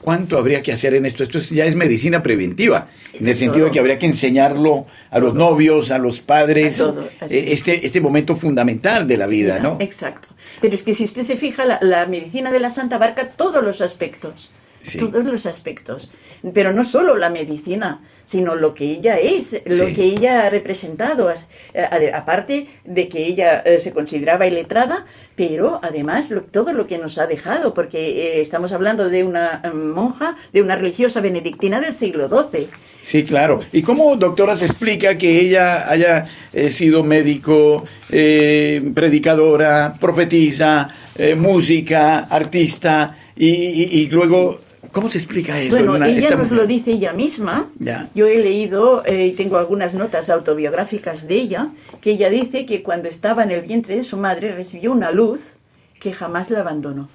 [0.00, 1.22] ¿Cuánto habría que hacer en esto?
[1.22, 5.18] Esto ya es medicina preventiva, en el es sentido de que habría que enseñarlo a
[5.18, 9.26] los novios, a los padres, A todo, así eh, este, este momento fundamental de la
[9.26, 9.78] vida, ¿no?
[9.80, 10.28] Exacto.
[10.60, 13.64] Pero es que si usted se fija, la, la medicina de la santa abarca todos
[13.64, 14.50] los aspectos.
[14.84, 14.98] Sí.
[14.98, 16.10] Todos los aspectos.
[16.52, 19.94] Pero no solo la medicina, sino lo que ella es, lo Sí.
[19.94, 21.30] que ella ha representado.
[21.72, 26.98] Eh, Aparte de que ella eh, se consideraba iletrada, pero además lo- todo lo que
[26.98, 27.98] nos ha dejado, porque
[28.36, 32.68] eh, estamos hablando de una eh, monja, de una religiosa benedictina del siglo XII.
[33.02, 33.60] Sí, claro.
[33.72, 40.90] ¿Y cómo, doctora, se explica que ella haya eh, sido médico, eh, predicadora, profetisa,
[41.36, 44.58] música, artista, y, y- y luego,
[44.94, 45.76] ¿cómo se explica eso?
[45.76, 46.56] Bueno, Una- ella nos mujer?
[46.56, 47.68] lo dice ella misma.
[47.78, 48.08] Ya.
[48.14, 51.68] Yo he leído eh, y tengo algunas notas autobiográficas de ella,
[52.00, 55.56] que ella dice que cuando estaba en el vientre de su madre recibió una luz
[56.00, 57.08] que jamás la abandonó.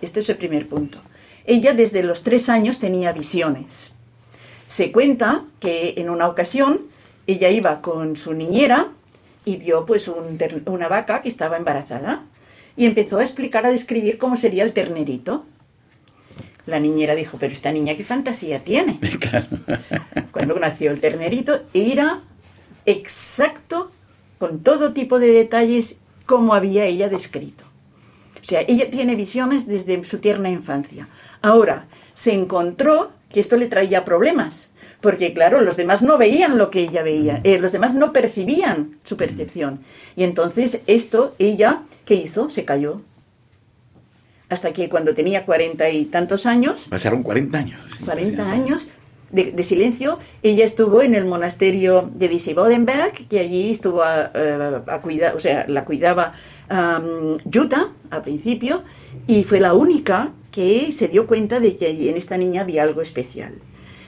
[0.00, 0.98] Este es el primer punto.
[1.44, 3.92] Ella desde los tres años tenía visiones.
[4.66, 6.80] Se cuenta que en una ocasión
[7.28, 8.88] ella iba con su niñera
[9.44, 12.22] y vio pues un una vaca que estaba embarazada
[12.76, 15.44] y empezó a explicar, a describir cómo sería el ternerito.
[16.66, 18.98] La niñera dijo, pero esta niña qué fantasía tiene.
[20.32, 22.20] Cuando nació el ternerito, era
[22.84, 23.90] exacto,
[24.38, 27.64] con todo tipo de detalles, como había ella descrito.
[28.40, 31.08] O sea, ella tiene visiones desde su tierna infancia.
[31.42, 36.70] Ahora, se encontró que esto le traía problemas, porque claro, los demás no veían lo
[36.70, 39.80] que ella veía, eh, los demás no percibían su percepción.
[40.16, 42.50] Y entonces esto, ella, ¿qué hizo?
[42.50, 43.02] Se cayó.
[44.48, 47.80] Hasta que cuando tenía cuarenta y tantos años, Pasaron 40 años.
[48.04, 48.88] 40 años
[49.30, 50.18] de, de silencio.
[50.42, 55.40] Ella estuvo en el monasterio de Disibodenberg, que allí estuvo a, eh, a cuidar, o
[55.40, 56.32] sea, la cuidaba
[56.70, 58.82] um, Jutta al principio,
[59.26, 62.82] y fue la única que se dio cuenta de que allí en esta niña había
[62.82, 63.54] algo especial.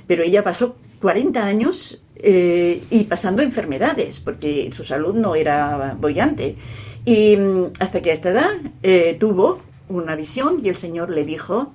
[0.07, 6.57] Pero ella pasó 40 años eh, y pasando enfermedades, porque su salud no era bollante.
[7.05, 8.51] Y mm, hasta que a esta edad
[8.83, 11.72] eh, tuvo una visión y el Señor le dijo,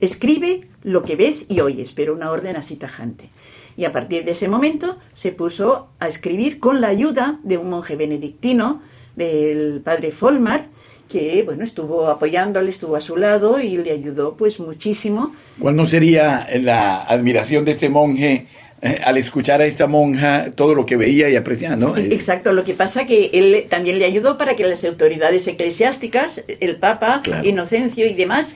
[0.00, 3.30] Escribe lo que ves y oyes, pero una orden así tajante.
[3.76, 7.70] Y a partir de ese momento se puso a escribir con la ayuda de un
[7.70, 8.80] monje benedictino,
[9.16, 10.66] del padre Folmar,
[11.08, 15.32] que bueno, estuvo apoyándole, estuvo a su lado y le ayudó pues muchísimo.
[15.58, 18.46] ¿Cuál no sería la admiración de este monje
[18.82, 21.96] eh, al escuchar a esta monja todo lo que veía y apreciaba, ¿no?
[21.96, 26.76] Exacto, lo que pasa que él también le ayudó para que las autoridades eclesiásticas, el
[26.76, 27.46] Papa, Claro.
[27.48, 28.52] Inocencio y demás,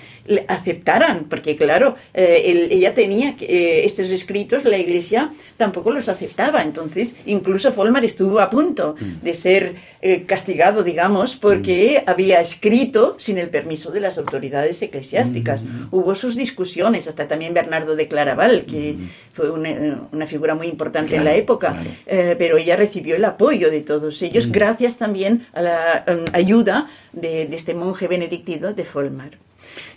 [0.48, 6.62] aceptaran, porque claro, eh, él- ella tenía eh, estos escritos, la Iglesia tampoco los aceptaba,
[6.62, 9.24] entonces incluso Folmar estuvo a punto Mm.
[9.24, 15.62] de ser eh, castigado, digamos, porque había escrito sin el permiso de las autoridades eclesiásticas.
[15.62, 15.88] Mm.
[15.92, 18.96] Hubo sus discusiones, hasta también Bernardo de Claraval, que
[19.32, 21.38] fue una, una figura muy importante en la Mm.
[21.38, 21.90] Época, claro.
[22.06, 24.52] eh, pero ella recibió el apoyo de todos ellos, Mm.
[24.52, 29.30] gracias también a la um, ayuda de, de este monje benedictino de Folmar.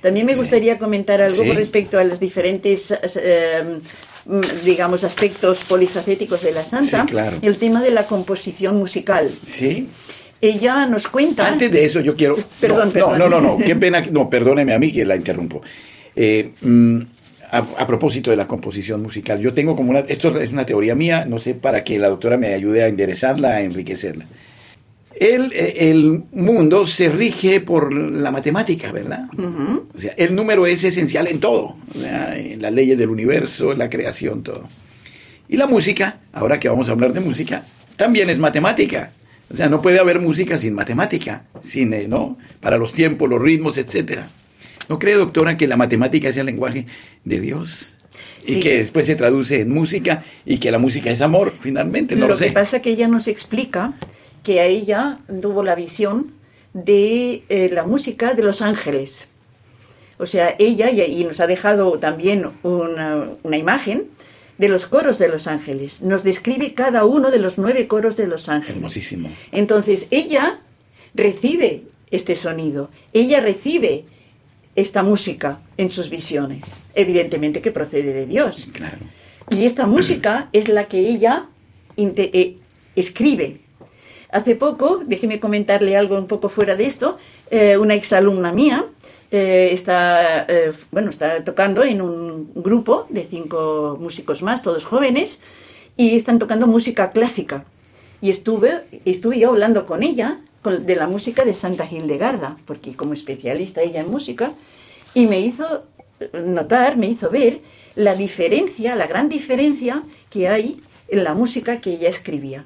[0.01, 3.79] También me gustaría comentar algo con respecto a los diferentes, eh,
[4.25, 7.01] mm, digamos, aspectos polifacéticos de la santa.
[7.01, 7.37] Sí, claro.
[7.41, 9.29] El tema de la composición musical.
[9.45, 9.87] Sí.
[10.41, 11.47] Ella nos cuenta...
[11.47, 12.35] Antes de eso yo quiero...
[12.59, 13.17] Perdón, no, perdón.
[13.19, 15.61] no, no, no, qué pena, no, perdóneme a mí que la interrumpo.
[16.15, 17.01] Eh, mm,
[17.51, 19.99] a, a propósito de la composición musical, yo tengo como una...
[20.01, 23.55] Esto es una teoría mía, no sé para que la doctora me ayude a enderezarla,
[23.55, 24.25] a enriquecerla.
[25.19, 29.27] El, eh, el mundo se rige por la matemática, ¿verdad?
[29.93, 33.71] O sea, el número es esencial en todo, o sea, en las leyes del universo,
[33.71, 34.67] en la creación, todo.
[35.47, 37.63] Y la música, ahora que vamos a hablar de música,
[37.95, 39.11] también es matemática.
[39.49, 42.37] O sea, no puede haber música sin matemática, sin, eh, ¿no?
[42.59, 44.27] Para los tiempos, los ritmos, etcétera.
[44.89, 46.87] ¿No cree, doctora, que la matemática es el lenguaje
[47.23, 47.95] de Dios?
[48.45, 48.59] Y Sí.
[48.59, 52.27] que después se traduce en música y que la música es amor, finalmente, no lo,
[52.29, 52.47] lo sé.
[52.47, 53.93] que pasa que ella nos explica
[54.45, 56.31] que a ella tuvo la visión
[56.73, 59.27] de eh, la música de los ángeles.
[60.17, 64.05] O sea, ella, y, y nos ha dejado también una, una imagen
[64.57, 66.01] de los coros de los ángeles.
[66.01, 68.77] Nos describe cada uno de los nueve coros de los ángeles.
[68.77, 69.29] Hermosísimo.
[69.51, 70.59] Entonces, ella
[71.13, 74.05] recibe este sonido, ella recibe
[74.75, 78.67] esta música en sus visiones, evidentemente que procede de Dios.
[78.73, 78.99] Claro.
[79.49, 81.47] Y esta música es la que ella
[81.97, 82.57] eh,
[82.95, 83.64] escribe.
[84.35, 87.17] Hace poco, déjeme comentarle algo un poco fuera de esto,
[87.49, 88.85] eh, una exalumna mía
[89.31, 95.41] eh, está, eh, bueno, está tocando en un grupo de cinco músicos más, todos jóvenes,
[95.95, 97.63] y están tocando música clásica.
[98.19, 103.13] Y estuve, estuve yo hablando con ella de la música de Santa Hildegarda, porque como
[103.13, 104.51] especialista ella en música,
[105.13, 105.83] y me hizo
[106.33, 107.61] notar, me hizo ver
[107.95, 112.65] la diferencia, la gran diferencia que hay en la música que ella escribía.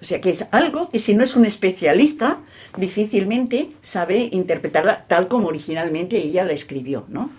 [0.00, 2.38] O sea, que es algo que si no es un especialista,
[2.76, 7.30] difícilmente sabe interpretarla tal como originalmente ella la escribió, ¿no?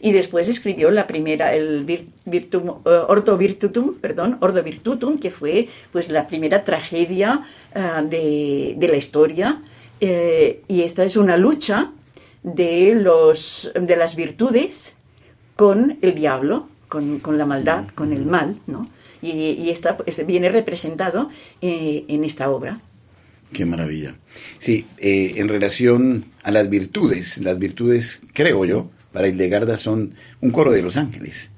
[0.00, 1.84] Y después escribió la primera, el
[2.26, 8.74] Virtum, uh, Ordo Virtutum, perdón, Ordo Virtutum, que fue pues la primera tragedia uh, de,
[8.76, 9.62] de, la historia.
[10.00, 11.92] Eh, y esta es una lucha
[12.42, 14.96] de, los, de las virtudes
[15.56, 18.86] con el diablo, con, con la maldad, con el mal, ¿no?
[19.22, 21.30] Y, y pues, viene representado
[21.62, 22.80] eh, en esta obra.
[23.52, 24.14] Qué maravilla.
[24.58, 30.50] Sí, eh, en relación a las virtudes, las virtudes, creo yo, para Hildegarda son un
[30.50, 31.50] coro de los ángeles.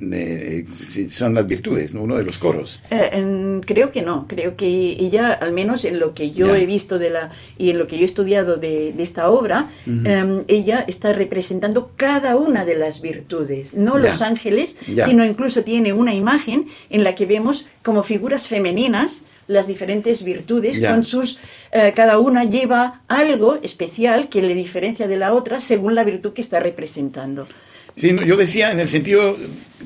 [0.00, 0.64] Eh,
[1.08, 2.02] son las virtudes, ¿no?
[2.02, 2.82] uno de los coros.
[2.90, 6.98] Eh, creo que no, creo que ella, al menos en lo que yo he visto
[6.98, 11.12] de la y en lo que yo he estudiado de, esta obra, em, ella está
[11.12, 17.04] representando cada una de las virtudes, no los ángeles, sino incluso tiene una imagen en
[17.04, 21.38] la que vemos como figuras femeninas las diferentes virtudes con sus
[21.72, 26.32] eh, cada una lleva algo especial que le diferencia de la otra según la virtud
[26.32, 27.46] que está representando.
[27.94, 29.36] Sí, yo decía en el sentido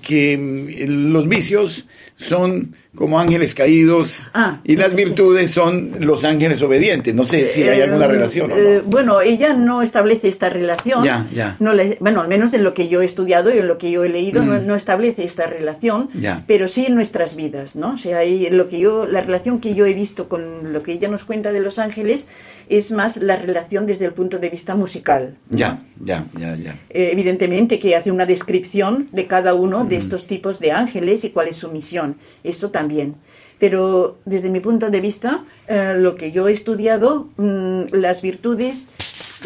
[0.03, 6.63] que mm, los vicios son como ángeles caídos ah, y las virtudes son los ángeles
[6.63, 7.15] obedientes.
[7.15, 8.51] No sé si hay alguna eh, relación.
[8.55, 11.05] Eh, bueno, ella no establece esta relación.
[11.05, 11.57] Ya, ya.
[11.61, 14.03] No bueno, al menos en lo que yo he estudiado y en lo que yo
[14.03, 14.77] he leído, no, mm.
[14.77, 16.43] establece esta relación, ya.
[16.47, 17.93] pero sí en nuestras vidas, ¿no?
[17.93, 21.09] O sea, lo que yo, la relación que yo he visto con lo que ella
[21.09, 22.29] nos cuenta de los ángeles
[22.69, 25.37] es más la relación desde el punto de vista musical.
[25.51, 26.79] Ya, ya, ya, ya.
[26.91, 31.31] Eh, evidentemente que hace una descripción de cada uno de estos tipos de ángeles y
[31.31, 32.17] cuál es su misión.
[32.45, 33.17] Esto también.
[33.59, 38.89] Pero desde mi punto de vista, eh, lo que yo he estudiado, mm, las virtudes,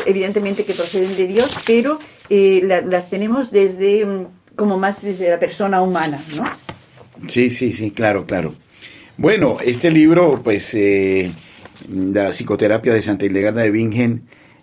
[0.04, 1.98] evidentemente que proceden de Dios, pero
[2.28, 4.26] eh, las tenemos desde, mm,
[4.56, 6.44] como más desde la persona humana, ¿no?
[7.28, 8.54] Sí, sí, sí, claro, claro.
[9.16, 10.76] Bueno, este libro, pues
[11.88, 14.22] la psicoterapia de Santa Hildegarda de Bingen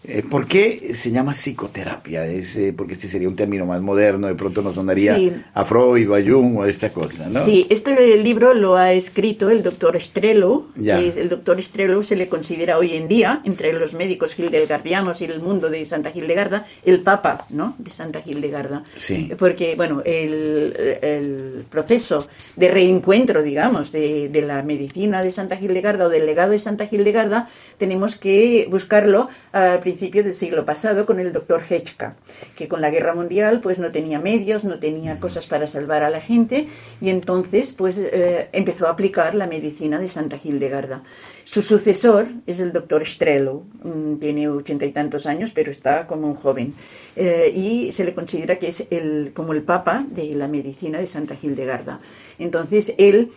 [0.10, 2.26] eh, ¿Por qué se llama psicoterapia?
[2.26, 5.20] Es, eh, porque este sería un término más moderno, de pronto nos sonaría
[5.54, 7.44] a Freud o a Jung o a esta cosa, ¿no?
[7.44, 10.68] Sí, este libro lo ha escrito el doctor Estrello.
[10.78, 15.42] el doctor Estrello se le considera hoy en día, entre los médicos hildegardianos y el
[15.42, 17.76] mundo de Santa Hildegarda, el papa, ¿no?
[17.78, 18.84] De Santa Hildegarda.
[18.96, 19.30] Sí.
[19.38, 26.10] Porque, bueno, el, proceso de reencuentro, digamos, de, de, la medicina de Santa Hildegarda o
[26.10, 31.32] del legado de Santa Hildegarda, tenemos que buscarlo a principios del siglo pasado con el
[31.32, 32.16] doctor Hechka,
[32.56, 36.10] que con la guerra mundial pues no tenía medios, no tenía cosas para salvar a
[36.10, 36.68] la gente
[37.02, 41.04] y entonces pues eh, empezó a aplicar la medicina de Santa Hildegarda.
[41.44, 46.28] Su sucesor es el doctor Strelo, mm, tiene ochenta y tantos años, pero está como
[46.28, 46.74] un joven.
[47.16, 51.08] Eh, y se le considera que es el, como el papa de la medicina de
[51.08, 52.00] Santa Hildegarda.
[52.38, 53.32] Entonces, él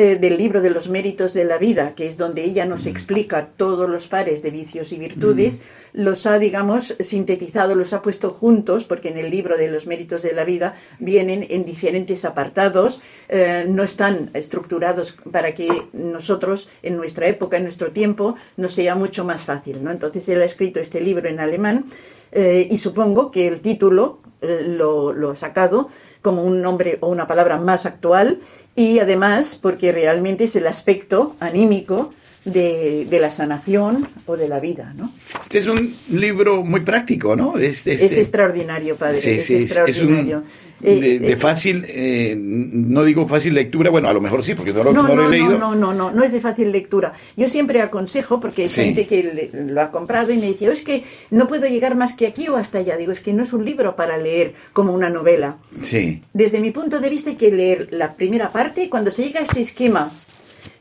[0.00, 3.48] eh, del libro de los méritos de la vida, que es donde ella nos explica
[3.56, 5.60] todos los pares de vicios y virtudes,
[5.92, 10.22] los ha, digamos, sintetizado, los ha puesto juntos, porque en el libro de los méritos
[10.22, 16.96] de la vida vienen en diferentes apartados, eh, no están estructurados para que nosotros, en
[16.96, 19.82] nuestra época, en nuestro tiempo, nos sea mucho más fácil.
[19.82, 19.90] ¿no?
[19.90, 21.86] Entonces él ha escrito este libro en alemán
[22.30, 25.88] eh, y supongo que el título lo, lo, ha sacado
[26.22, 28.40] como un nombre o una palabra más actual
[28.74, 32.12] y además porque realmente es el aspecto anímico
[32.44, 35.12] de, de, la sanación o de la vida, ¿no?
[35.42, 37.58] Este es un libro muy práctico, ¿no?
[37.58, 39.16] Este, es extraordinario, padre.
[39.16, 40.42] Sí, es sí, extraordinario.
[40.82, 44.54] Es de, de, eh, fácil, eh, no digo fácil lectura, bueno, a lo mejor sí,
[44.54, 45.58] porque no, no, no, lo he leído.
[45.58, 47.12] No, no, no, no es de fácil lectura.
[47.36, 50.82] Yo siempre aconsejo, porque hay gente que lo ha comprado y me dice, oh, es
[50.82, 52.96] que no puedo llegar más que aquí o hasta allá.
[52.96, 55.56] Digo, es que no es un libro para leer como una novela.
[55.82, 56.22] Sí.
[56.32, 59.40] Desde mi punto de vista hay que leer la primera parte y cuando se llega
[59.40, 60.12] a este esquema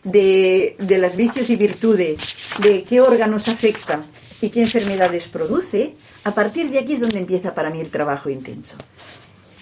[0.04, 4.04] de, de los vicios y virtudes, de qué órganos afecta
[4.42, 8.30] y qué enfermedades produce, a partir de aquí es donde empieza para mí el trabajo
[8.30, 8.76] intenso.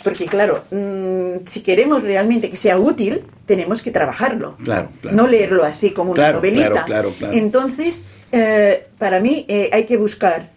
[0.04, 4.56] Porque claro, mmm, si queremos realmente que sea útil, tenemos que trabajarlo.
[4.64, 5.18] Claro, claro.
[5.18, 6.86] No leerlo así como una novelita.
[6.86, 10.52] Claro, Entonces, eh, para mí eh, hay que buscar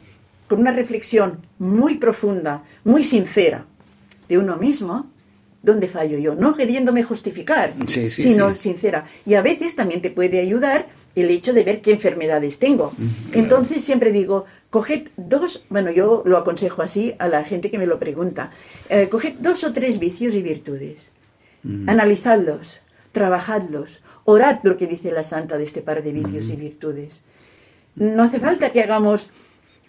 [0.49, 3.65] con una reflexión muy profunda, muy sincera
[4.29, 5.11] de uno mismo,
[5.63, 6.35] ¿dónde fallo yo?
[6.35, 8.61] No queriéndome justificar, sí, sí, sino sí.
[8.61, 9.05] sincera.
[9.27, 12.91] Y a veces también te puede ayudar el hecho de ver qué enfermedades tengo.
[12.91, 13.09] Claro.
[13.33, 17.87] Entonces siempre digo, coged dos, bueno, yo lo aconsejo así a la gente que me
[17.87, 18.51] lo pregunta,
[18.89, 21.11] eh, coged dos o tres vicios y virtudes,
[21.65, 21.89] Mm.
[21.89, 22.81] analizadlos,
[23.11, 26.53] trabajadlos, orad lo que dice la santa de este par de vicios Mm.
[26.53, 27.23] y virtudes.
[27.97, 29.29] No hace falta que hagamos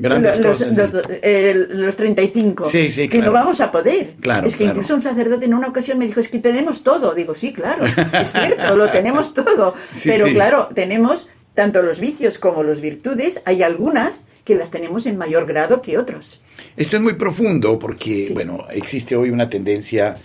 [0.01, 0.93] Grandes los, cosas.
[0.93, 2.69] los, eh, los 35.
[2.69, 4.13] Sí, sí, Que no vamos a poder.
[4.21, 4.71] Claro, es que claro.
[4.71, 7.13] incluso un sacerdote en una ocasión me dijo, es que tenemos todo.
[7.13, 9.73] Digo, sí, claro, es cierto, lo tenemos todo.
[9.91, 13.41] Sí, Pero claro, tenemos tanto los vicios como las virtudes.
[13.43, 16.39] Hay algunas que las tenemos en mayor grado que otros.
[16.77, 20.15] Esto es muy profundo porque, bueno, existe hoy una tendencia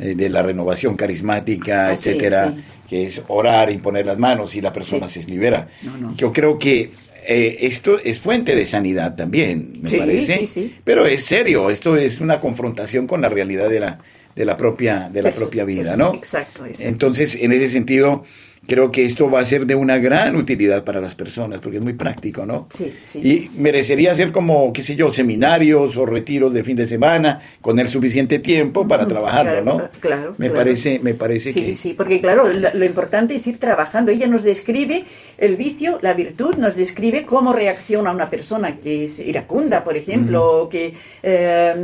[0.00, 2.52] eh, de la renovación carismática, Ah, etcétera,
[2.88, 5.68] que es orar, imponer las manos y la persona se libera.
[5.82, 6.16] No, no.
[6.16, 6.90] Yo creo que
[7.26, 10.38] eh, esto es fuente de sanidad también, me Sí, parece.
[10.40, 10.74] sí, sí.
[10.84, 13.98] Pero es serio, esto es una confrontación con la realidad de la,
[14.36, 16.14] de la propia, de la propia vida, ¿no?
[16.14, 16.64] Exacto.
[16.64, 16.82] eso.
[16.84, 18.24] Entonces, en ese sentido,
[18.70, 21.82] creo que esto va a ser de una gran utilidad para las personas, porque es
[21.82, 22.68] muy práctico, ¿no?
[22.70, 23.18] Sí, sí.
[23.18, 27.80] Y merecería ser como, qué sé yo, seminarios o retiros de fin de semana, con
[27.80, 29.90] el suficiente tiempo para trabajarlo, ¿no?
[29.98, 30.54] claro, Me claro.
[30.54, 31.74] parece, me parece Sí, que...
[31.74, 34.12] sí, porque claro, lo, lo importante es ir trabajando.
[34.12, 35.04] Ella nos describe
[35.36, 40.62] el vicio, la virtud, nos describe cómo reacciona una persona que es iracunda, por ejemplo,
[40.62, 40.94] o que
[41.24, 41.74] eh,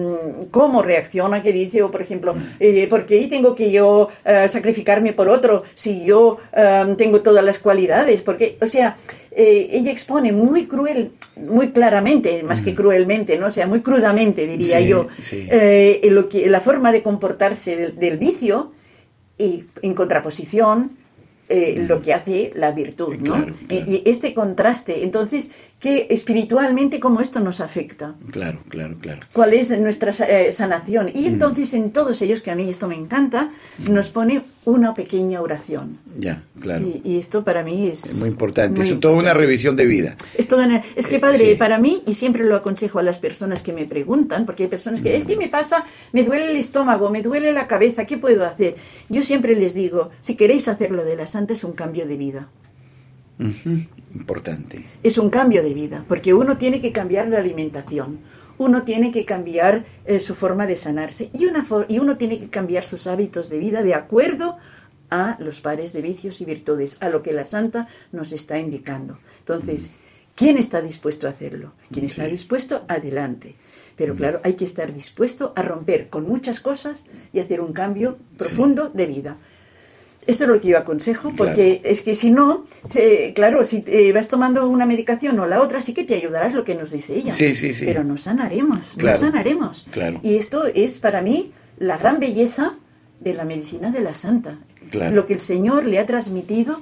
[0.52, 5.12] cómo reacciona, que dice, o por ejemplo, eh, ¿por qué tengo que yo eh, sacrificarme
[5.12, 8.22] por otro si yo eh, tengo todas las cualidades?
[8.22, 8.96] Porque, o sea,
[9.30, 13.46] eh, ella expone muy cruel, muy claramente, más que cruelmente, ¿no?
[13.46, 15.46] O sea, muy crudamente, diría Sí, yo, sí.
[15.50, 18.72] eh, lo que, la forma de comportarse del, del vicio
[19.38, 20.92] y en contraposición
[21.48, 23.34] eh, lo que hace la virtud, ¿no?
[23.34, 23.84] Claro, claro.
[23.92, 29.20] Y, este contraste, entonces, que espiritualmente cómo esto nos afecta, Claro, claro, claro.
[29.32, 31.08] cuál es nuestra sa- sanación.
[31.14, 33.50] Y entonces en todos ellos, que a mí esto me encanta,
[33.88, 35.96] nos pone una pequeña oración.
[36.18, 36.84] Ya, claro.
[36.84, 38.04] Y, y esto para mí es...
[38.04, 38.80] Es muy importante.
[38.80, 40.16] muy es toda una revisión de vida.
[40.36, 41.54] es, toda una- es que, Eh, padre, sí.
[41.54, 45.00] para mí, y siempre lo aconsejo a las personas que me preguntan, porque hay personas
[45.00, 48.44] que, es que me pasa, me duele el estómago, me duele la cabeza, ¿qué puedo
[48.44, 48.74] hacer?
[49.08, 52.48] Yo siempre les digo, si queréis hacerlo de la santa, es un cambio de vida.
[54.14, 54.84] Importante.
[55.02, 58.18] Es un cambio de vida, porque uno tiene que cambiar la alimentación,
[58.58, 62.38] uno tiene que cambiar eh, su forma de sanarse y, una for- y uno tiene
[62.38, 64.56] que cambiar sus hábitos de vida de acuerdo
[65.10, 69.18] a los pares de vicios y virtudes, a lo que la santa nos está indicando.
[69.38, 69.92] Entonces,
[70.34, 71.72] ¿quién está dispuesto a hacerlo?
[71.92, 72.30] ¿Quién está Sí.
[72.32, 72.84] dispuesto?
[72.88, 73.54] Adelante.
[73.94, 78.18] Pero claro, hay que estar dispuesto a romper con muchas cosas y hacer un cambio
[78.36, 79.36] profundo de vida.
[80.26, 82.64] Esto es lo que yo aconsejo, porque es que si no,
[83.34, 86.64] claro, si eh, vas tomando una medicación o la otra, sí que te ayudarás lo
[86.64, 87.30] que nos dice ella.
[87.32, 87.84] Sí, sí, sí.
[87.84, 89.86] Pero no sanaremos, Claro, no sanaremos.
[89.92, 90.18] claro.
[90.24, 92.74] Y esto es para mí la gran belleza
[93.20, 94.58] de la medicina de la santa.
[94.90, 95.14] Claro.
[95.14, 96.80] Lo que el Señor le ha transmitido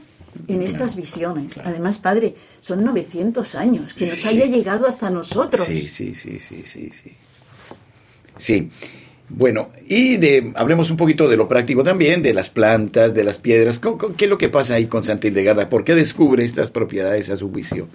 [0.49, 1.59] en estas visiones.
[1.59, 4.29] Además, Padre, son 900 años, que nos Sí.
[4.29, 5.67] haya llegado hasta nosotros.
[5.67, 7.13] Sí, sí, sí, sí, sí, sí.
[8.37, 8.71] Sí.
[9.29, 13.39] Bueno, y de, hablemos un poquito de lo práctico también, de las plantas, de las
[13.39, 13.79] piedras.
[13.79, 15.69] ¿Cómo- cómo- ¿Qué es lo que pasa ahí con Santa Hildegarda?
[15.69, 17.89] ¿Por qué descubre estas propiedades a su juicio?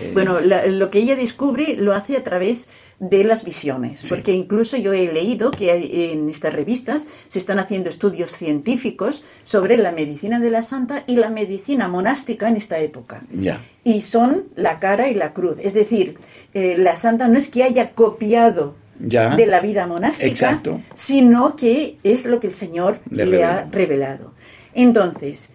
[0.00, 2.68] Eh, Bueno, la- lo que ella descubre lo hace a través
[3.00, 4.06] de las visiones, Sí.
[4.08, 9.76] porque incluso yo he leído que en estas revistas se están haciendo estudios científicos sobre
[9.76, 13.22] la medicina de la santa y la medicina monástica en esta época.
[13.32, 15.56] ya, Y son la cara y la cruz.
[15.60, 16.16] Es decir,
[16.54, 19.34] eh, la santa no es que haya copiado ya.
[19.36, 20.80] de la vida monástica, Exacto.
[20.94, 24.34] sino que es lo que el Señor Le le, ha revelado.
[24.74, 25.50] Entonces,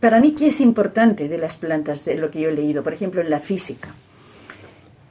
[0.00, 2.82] para mí, ¿qué es importante de las plantas, de lo que yo he leído?
[2.82, 3.94] Por ejemplo, en la física.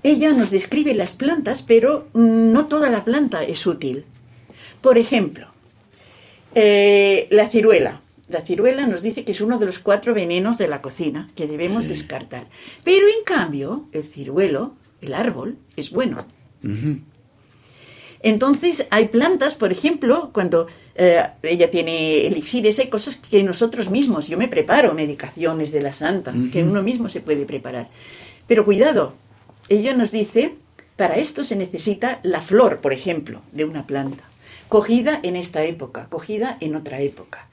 [0.04, 4.06] Ella nos describe las plantas, pero no toda la planta es útil.
[4.82, 5.48] Por ejemplo,
[6.56, 8.02] eh, la ciruela.
[8.30, 11.48] La ciruela nos dice que es uno de los cuatro venenos de la cocina que
[11.48, 11.90] debemos Sí.
[11.90, 12.48] descartar.
[12.84, 16.18] Pero en cambio, el ciruelo, el árbol, es bueno.
[18.22, 24.28] Entonces, hay plantas, por ejemplo, cuando eh, ella tiene elixires, hay cosas que nosotros mismos,
[24.28, 27.90] yo me preparo medicaciones de la santa, que uno mismo se puede preparar.
[28.48, 29.14] Pero cuidado,
[29.70, 30.56] ella nos dice,
[30.96, 34.24] para esto se necesita la flor, por ejemplo, de una planta,
[34.68, 37.48] cogida en esta época, cogida en otra época.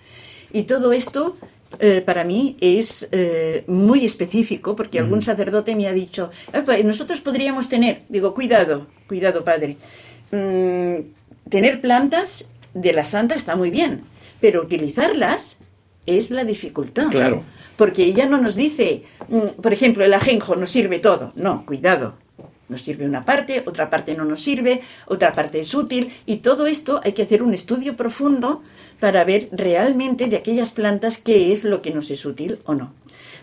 [0.53, 1.37] Y todo esto
[1.81, 7.21] eh, para mí es eh, muy específico porque algún sacerdote me ha dicho, "Epa, nosotros
[7.21, 9.77] podríamos tener, digo, cuidado, cuidado padre,
[10.35, 11.12] Mm,
[11.49, 14.03] tener plantas de la santa está muy bien,
[14.41, 15.59] pero utilizarlas
[16.07, 17.09] es la dificultad.
[17.11, 17.43] Claro.
[17.76, 21.32] Porque ella no nos dice, mm, por ejemplo, el ajenjo nos sirve todo.
[21.37, 22.14] No, cuidado.
[22.69, 26.12] Nos sirve una parte, otra parte no nos sirve, otra parte es útil.
[26.25, 28.62] Y todo esto hay que hacer un estudio profundo
[29.01, 32.93] para ver realmente de aquellas plantas qué es lo que nos es útil o no.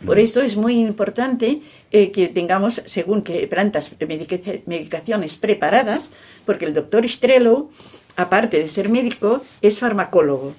[0.06, 1.62] Por eso es muy importante
[1.92, 6.12] eh, que tengamos, según qué plantas, medica- medicaciones preparadas,
[6.46, 7.70] porque el doctor Strello,
[8.16, 10.54] aparte de ser médico, es farmacólogo.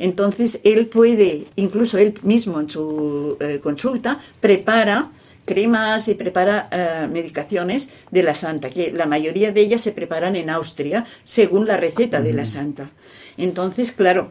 [0.00, 5.12] Entonces, él puede, incluso él mismo en su eh, consulta, prepara
[5.44, 10.36] cremas y prepara eh, medicaciones de la santa, que la mayoría de ellas se preparan
[10.36, 12.90] en Austria según la receta de la santa.
[13.36, 14.30] Entonces, claro,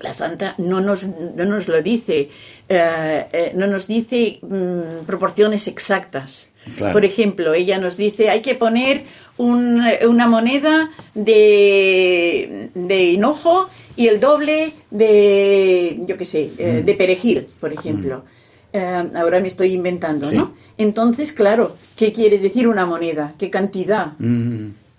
[0.00, 2.30] la santa no nos, no nos lo dice,
[2.68, 6.48] eh, eh, no nos dice mm, proporciones exactas.
[6.78, 9.02] Por ejemplo, ella nos dice, hay que poner
[9.36, 16.86] una moneda de, de hinojo y el doble de, yo qué sé, mm.
[16.86, 18.18] de perejil, por ejemplo.
[18.18, 18.41] Mm.
[18.74, 20.54] Ahora me estoy inventando, ¿no?
[20.78, 23.34] Entonces, claro, ¿qué quiere decir una moneda?
[23.38, 24.12] ¿Qué cantidad?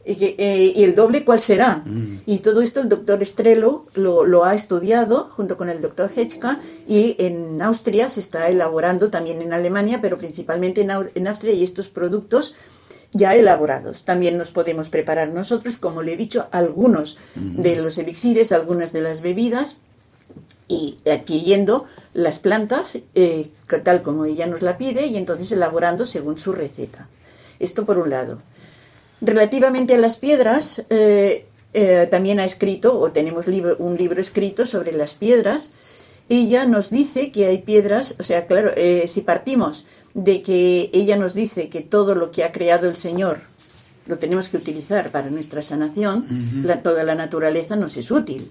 [0.05, 1.81] Eh, ¿Y el doble cuál será?
[1.85, 2.23] Mm.
[2.25, 7.15] Y todo esto el doctor Estrelo lo, ha estudiado junto con el doctor Hetschka y
[7.19, 12.53] en Austria se está elaborando, también en Alemania, pero principalmente en, Austria y estos productos
[13.13, 14.03] ya elaborados.
[14.03, 17.61] También nos podemos preparar nosotros, como le he dicho, algunos mm.
[17.61, 19.77] de los elixires, algunas de las bebidas
[20.67, 23.49] y adquiriendo las plantas eh,
[23.83, 27.07] tal como ella nos la pide y entonces elaborando según su receta.
[27.59, 28.39] Esto por un lado.
[29.21, 34.91] Relativamente a las piedras, eh, eh, también ha escrito, o tenemos un libro escrito sobre
[34.91, 35.69] las piedras.
[36.29, 38.71] Ella nos dice que hay piedras, o sea, claro,
[39.07, 43.39] si partimos de que ella nos dice que todo lo que ha creado el Señor
[44.05, 48.49] lo tenemos que utilizar para nuestra sanación, toda la naturaleza nos es útil.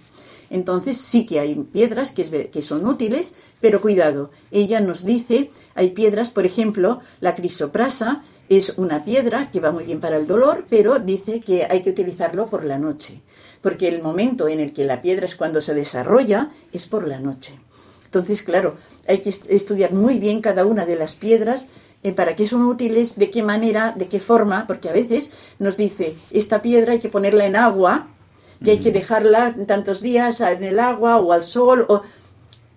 [0.53, 3.33] Entonces sí que hay piedras que, son útiles,
[3.63, 9.61] pero cuidado, ella nos dice, hay piedras, por ejemplo, la crisoprasa es una piedra que
[9.61, 13.23] va muy bien para el dolor, pero dice que hay que utilizarlo por la noche,
[13.63, 17.19] porque el momento en el que la piedra es cuando se desarrolla es por la
[17.19, 17.59] noche.
[18.05, 18.77] Entonces, claro,
[19.09, 21.69] hay que estudiar muy bien cada una de las piedras
[22.03, 25.79] eh, para qué son útiles, de qué manera, de qué forma, porque a veces nos
[25.79, 28.09] dice, esta piedra hay que ponerla en agua
[28.65, 31.87] y hay que dejarla tantos días en el agua o al sol.
[31.89, 32.03] O...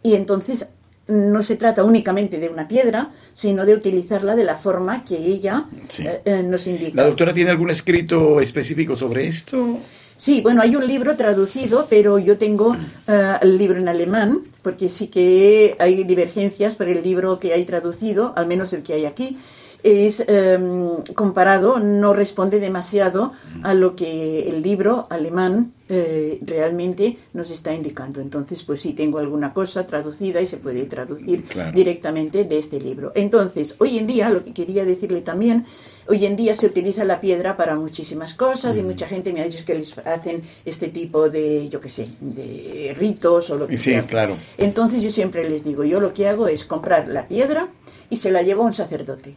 [0.03, 0.67] Y entonces
[1.07, 5.65] no se trata únicamente de una piedra, sino de utilizarla de la forma que ella
[5.99, 6.95] eh, eh, nos indica.
[6.95, 9.79] ¿La doctora tiene algún escrito específico sobre esto?
[10.17, 12.75] Sí, bueno, hay un libro traducido, pero yo tengo
[13.07, 17.65] eh, el libro en alemán, porque sí que hay divergencias por el libro que hay
[17.65, 19.37] traducido, al menos el que hay aquí
[19.83, 27.51] es em, comparado, no responde demasiado a lo que el libro alemán eh, realmente nos
[27.51, 28.19] está indicando.
[28.19, 33.11] Entonces, pues sí, tengo alguna cosa traducida y se puede traducir directamente de este libro.
[33.13, 35.65] Entonces, hoy en día, lo que quería decirle también,
[36.07, 39.43] hoy en día se utiliza la piedra para muchísimas cosas y mucha gente me ha
[39.43, 43.77] dicho que les hacen este tipo de, yo qué sé, de ritos o lo que
[43.77, 44.01] sea.
[44.01, 44.35] Claro.
[44.57, 47.67] Entonces yo siempre les digo, yo lo que hago es comprar la piedra
[48.09, 49.35] y se la llevo a un sacerdote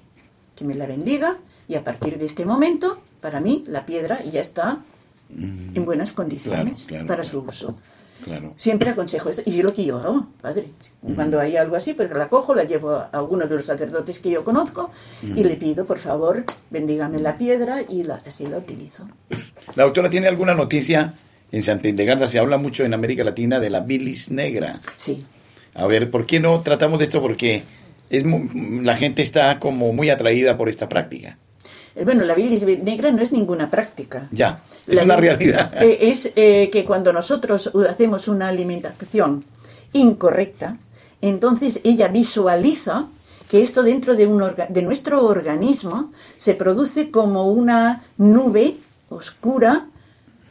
[0.59, 1.37] que me la bendiga
[1.69, 4.79] y a partir de este momento, para mí, la piedra ya está
[5.31, 5.77] mm.
[5.77, 7.77] en buenas condiciones para su uso.
[8.57, 9.43] Siempre aconsejo esto.
[9.47, 10.67] Y yo lo que yo hago, padre.
[11.03, 11.15] Mm.
[11.15, 14.31] Cuando hay algo así, pues la cojo, la llevo a alguno de los sacerdotes que
[14.31, 14.91] yo conozco
[15.23, 15.47] y mm.
[15.47, 19.09] le pido, por favor, bendígame la piedra y la, así la utilizo.
[19.77, 21.15] ¿La autora tiene alguna noticia?
[21.51, 24.81] En Santa Indegarda se habla mucho en América Latina de la bilis negra.
[24.97, 25.25] Sí.
[25.75, 27.23] A ver, ¿por qué no tratamos de esto?
[27.23, 27.63] Porque
[28.11, 28.25] es
[28.83, 31.39] la gente está como muy atraída por esta práctica.
[31.99, 34.29] Eh, bueno, la bilis negra no es ninguna práctica.
[34.31, 35.73] Ya, es una realidad.
[35.81, 39.45] Eh, es eh, que cuando nosotros hacemos una alimentación
[39.93, 40.77] incorrecta,
[41.21, 43.07] entonces ella visualiza
[43.51, 48.77] que esto dentro de, un de nuestro organismo se produce como una nube
[49.09, 49.87] oscura,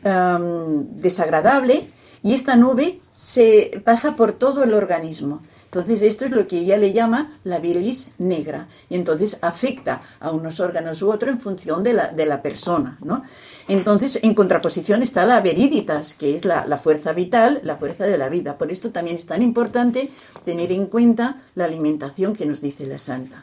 [0.03, 1.87] desagradable,
[2.27, 5.41] y esta nube se pasa por todo el organismo.
[5.63, 8.67] Entonces, esto es lo que ella le llama la bilis negra.
[8.89, 12.97] Y entonces afecta a unos órganos u otros en función de la, de la persona,
[13.01, 13.23] ¿no?
[13.69, 18.27] Entonces, en contraposición está la veriditas, que es la, fuerza vital, la fuerza de la
[18.27, 18.57] vida.
[18.57, 20.09] Por esto también es tan importante
[20.43, 23.39] tener en cuenta la alimentación que nos dice la santa.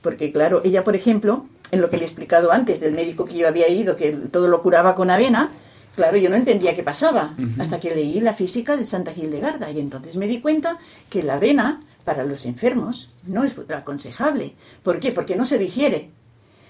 [0.00, 3.36] Porque, claro, ella, por ejemplo, en lo que le he explicado antes del médico que
[3.36, 5.52] yo había ido, que todo lo curaba con avena,
[5.94, 9.78] Claro, yo no entendía qué pasaba hasta que leí la física de Santa Gildegarda y
[9.78, 10.78] entonces me di cuenta
[11.10, 14.54] que la avena para los enfermos no es aconsejable.
[14.82, 15.12] ¿Por qué?
[15.12, 16.08] Porque no se digiere.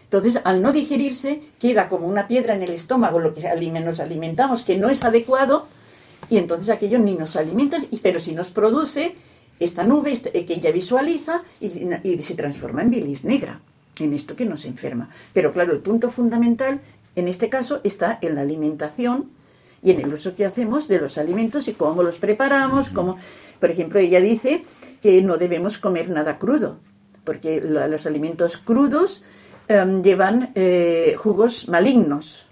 [0.04, 3.42] Entonces, al no digerirse, queda como una piedra en el estómago, lo que
[3.80, 5.66] nos alimentamos, que no es adecuado,
[6.28, 9.14] y entonces aquello ni nos alimenta, pero si nos produce
[9.58, 13.60] esta nube este, que ella visualiza y, y se transforma en bilis negra
[13.98, 15.08] en esto que nos enferma.
[15.32, 16.80] Pero claro, el punto fundamental
[17.16, 19.30] en este caso está en la alimentación
[19.82, 23.16] y en el uso que hacemos de los alimentos y cómo los preparamos, cómo,
[23.60, 24.62] por ejemplo, ella dice
[25.00, 26.78] que no debemos comer nada crudo,
[27.24, 29.22] porque los alimentos crudos
[29.68, 32.46] em, llevan eh, jugos malignos.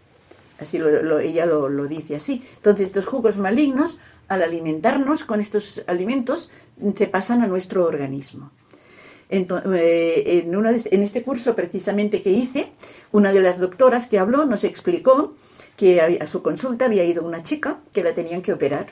[0.58, 2.42] Así ella lo, lo, dice así.
[2.56, 3.98] Entonces, estos jugos malignos,
[4.28, 6.50] al alimentarnos con estos alimentos,
[6.94, 8.50] se pasan a nuestro organismo.
[9.30, 10.48] Eh,
[10.90, 12.72] en, este curso precisamente que hice,
[13.12, 15.34] una de las doctoras que habló nos explicó
[15.76, 18.86] que a su consulta había ido una chica que la tenían que operar.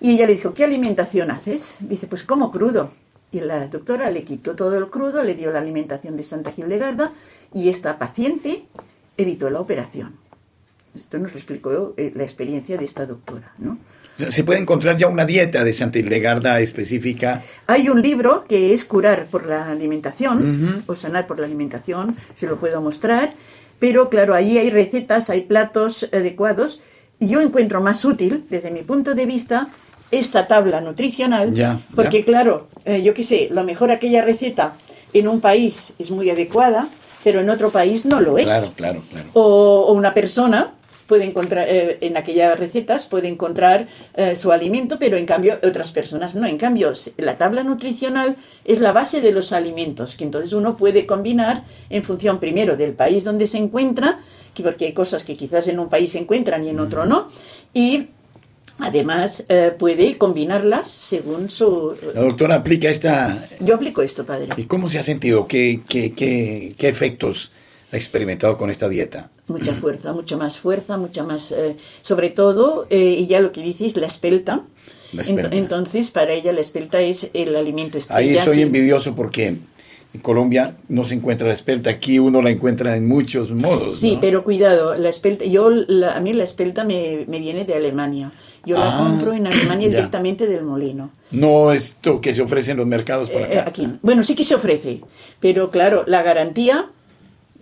[0.00, 1.76] Y ella le dijo, ¿qué alimentación haces?
[1.80, 2.90] Dice, pues como crudo.
[3.30, 7.12] Y la doctora le quitó todo el crudo, le dio la alimentación de Santa Gildegarda
[7.54, 8.64] y esta paciente
[9.16, 10.21] evitó la operación.
[10.94, 13.78] Esto nos explicó eh, la experiencia de esta doctora, ¿no?
[14.16, 17.42] ¿Se puede encontrar ya una dieta de Santa Hildegarda específica?
[17.66, 22.46] Hay un libro que es Curar por la alimentación o Sanar por la alimentación, se
[22.46, 23.32] lo puedo mostrar,
[23.78, 26.82] pero claro, ahí hay recetas, hay platos adecuados
[27.18, 29.66] y yo encuentro más útil, desde mi punto de vista,
[30.10, 34.74] esta tabla nutricional, porque claro, eh, yo qué sé, lo mejor aquella receta
[35.14, 36.86] en un país es muy adecuada,
[37.24, 38.44] pero en otro país no lo es.
[38.44, 39.28] Claro, claro, claro.
[39.32, 40.74] o una persona
[41.12, 45.92] puede encontrar, eh, en aquellas recetas puede encontrar eh, su alimento, pero en cambio otras
[45.92, 46.46] personas no.
[46.46, 51.04] En cambio, la tabla nutricional es la base de los alimentos, que entonces uno puede
[51.04, 54.20] combinar en función primero del país donde se encuentra,
[54.54, 57.28] que porque hay cosas que quizás en un país se encuentran y en otro no,
[57.74, 58.08] y
[58.78, 61.94] Además, eh, puede combinarlas según su...
[62.14, 63.46] La doctora aplica esta...
[63.60, 64.48] Yo aplico esto, padre.
[64.56, 65.46] ¿Y cómo se ha sentido?
[65.46, 67.52] ¿Qué, qué, qué, qué efectos
[67.92, 69.30] ha experimentado con esta dieta?
[69.52, 71.52] Mucha fuerza, mucha más fuerza, mucha más...
[71.52, 74.62] Eh, sobre todo, eh, y ya lo que dices, la espelta.
[75.12, 75.54] La espelta.
[75.54, 78.18] Entonces, para ella la espelta es el alimento estrella.
[78.18, 79.56] Ahí soy envidioso porque
[80.14, 83.98] en Colombia no se encuentra la espelta, aquí uno la encuentra en muchos modos.
[83.98, 88.32] Sí, pero cuidado, la espelta, yo, a mí la espelta me, viene de Alemania.
[88.64, 91.10] Yo la ah, compro en Alemania directamente del molino.
[91.30, 93.64] No esto que se ofrece en los mercados por eh, acá.
[93.68, 93.88] aquí.
[94.02, 95.00] Bueno, sí que se ofrece,
[95.40, 96.90] pero claro, la garantía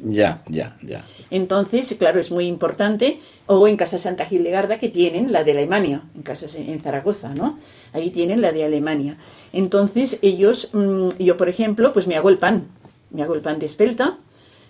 [0.03, 1.05] ya, ya, ya.
[1.31, 3.21] Entonces, claro, es muy importante.
[3.47, 7.59] O en Casa Santa Gildegarda, que tienen la de Alemania, en casa en Zaragoza, ¿no?
[7.93, 9.17] Ahí tienen la de Alemania.
[9.53, 12.69] Entonces, ellos, mm, yo por ejemplo, pues me hago el pan.
[13.11, 14.19] Me hago el pan de espelta.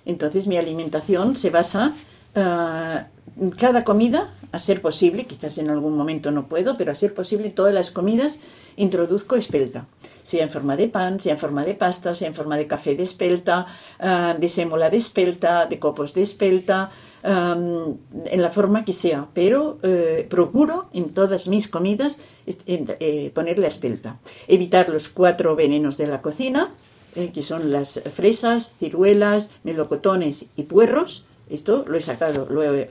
[0.07, 1.93] Entonces, mi alimentación se basa
[2.35, 3.20] uh,
[3.57, 7.51] cada comida, a ser posible, quizás en algún momento no puedo, pero a ser posible,
[7.51, 8.39] todas las comidas
[8.77, 9.87] introduzco espelta,
[10.23, 12.95] sea en forma de pan, sea en forma de pasta, sea en forma de café
[12.95, 13.67] de espelta,
[14.01, 16.91] uh, de sémola de espelta, de copos de espelta,
[17.23, 23.67] en la forma que sea, pero uh, procuro en todas mis comidas eh, poner la
[23.67, 24.19] espelta.
[24.49, 26.71] Evitar los cuatro venenos de la cocina,
[27.17, 32.89] eh, que son las fresas, ciruelas, melocotones y puerros, esto lo he sacado, lo he,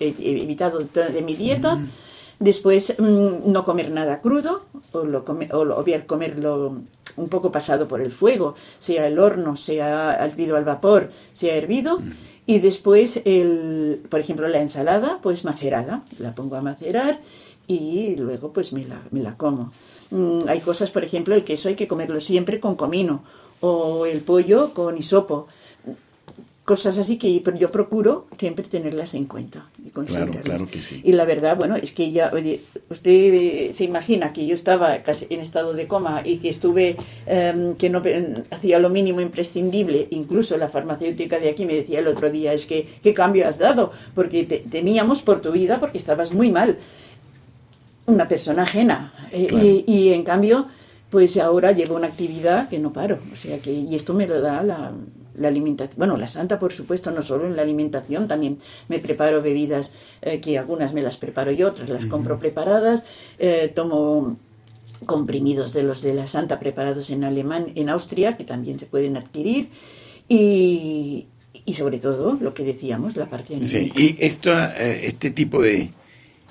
[0.00, 1.80] evitado de mi dieta.
[2.38, 6.82] Después, mm, no comer nada crudo, o, lo o, bien comerlo
[7.16, 11.98] un poco pasado por el fuego, sea el horno, sea hervido al vapor, sea hervido.
[12.44, 17.18] Y después, el, por ejemplo, la ensalada, pues macerada, la pongo a macerar
[17.66, 19.72] y luego pues me la, me la como.
[20.10, 23.24] Mm, hay cosas, por ejemplo, el queso hay que comerlo siempre con comino
[23.60, 25.48] o el pollo con hisopo
[26.66, 31.00] cosas así que yo procuro siempre tenerlas en cuenta y claro, claro que sí.
[31.04, 32.60] Y la verdad, bueno, es que ya, oye,
[32.90, 37.74] usted se imagina que yo estaba casi en estado de coma y que estuve, em,
[37.74, 38.02] que no
[38.50, 42.66] hacía lo mínimo imprescindible, incluso la farmacéutica de aquí me decía el otro día, es
[42.66, 43.92] que, ¿qué cambio has dado?
[44.16, 46.78] Porque temíamos por tu vida porque estabas muy mal.
[48.06, 49.12] Una persona ajena.
[49.30, 50.66] Eh, y, y en cambio,
[51.10, 53.20] pues ahora llevo una actividad que no paro.
[53.32, 54.92] O sea que, y esto me lo da la
[55.38, 58.58] la alimentación, bueno, la santa por supuesto, no solo en la alimentación, también
[58.88, 63.04] me preparo bebidas eh, que algunas me las preparo y otras las compro preparadas,
[63.38, 64.36] eh, tomo
[65.04, 69.16] comprimidos de los de la santa preparados en alemán, en Austria, que también se pueden
[69.16, 69.68] adquirir
[70.28, 71.26] y,
[71.64, 75.90] y sobre todo lo que decíamos, la parte Sí, y esto, eh, este tipo de,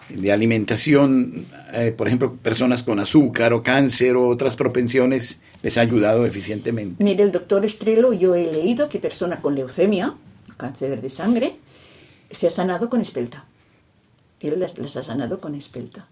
[0.10, 5.82] de alimentación, eh, por ejemplo, personas con azúcar o cáncer o otras propensiones, les ha
[5.82, 7.04] ayudado eficientemente?
[7.04, 10.16] Mire, el doctor Estrelo, yo he leído que persona con leucemia,
[10.58, 11.56] cáncer de sangre,
[12.32, 13.46] se ha sanado con espelta.
[14.40, 16.08] Él las, ha sanado con espelta.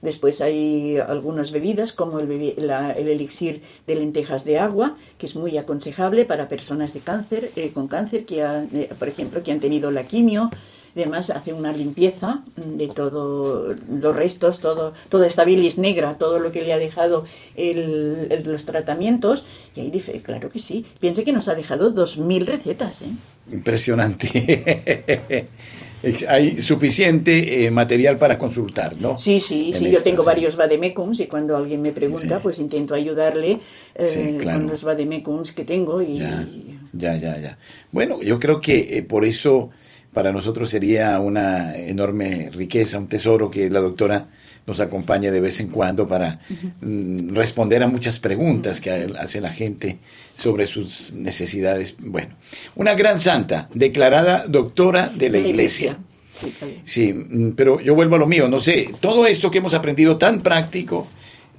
[0.00, 5.56] Después hay algunas bebidas como el, el, elixir de lentejas de agua, que es muy
[5.58, 9.92] aconsejable para personas de cáncer, eh, con cáncer, que eh, por ejemplo, que han tenido
[9.92, 10.50] la quimio,
[10.94, 16.52] Además hace una limpieza de todos los restos, todo, toda esta bilis negra, todo lo
[16.52, 17.24] que le ha dejado
[17.56, 19.46] el, los tratamientos.
[19.74, 20.84] Y ahí dice, claro que sí.
[21.00, 23.02] Piense que nos ha dejado 2.000 recetas.
[23.02, 23.10] ¿eh?
[23.50, 25.48] Impresionante.
[26.28, 29.16] Hay suficiente eh, material para consultar, ¿no?
[29.16, 29.88] Sí, sí, sí.
[29.88, 33.60] Yo tengo varios vademecums y cuando alguien me pregunta, pues intento ayudarle
[33.94, 36.02] eh, con los vademecums que tengo.
[36.02, 36.18] Y...
[36.18, 36.46] Ya,
[36.92, 37.58] ya, ya, ya.
[37.92, 39.70] Bueno, yo creo que eh, por eso
[40.12, 44.28] para nosotros sería una enorme riqueza, un tesoro que la doctora
[44.66, 46.40] nos acompañe de vez en cuando para
[46.80, 49.98] mm, responder a muchas preguntas que hace la gente
[50.34, 51.96] sobre sus necesidades.
[51.98, 52.36] Bueno,
[52.76, 55.98] una gran santa, declarada doctora de la, iglesia.
[56.84, 60.16] Sí, mm, pero yo vuelvo a lo mío, no sé, todo esto que hemos aprendido
[60.18, 61.08] tan práctico,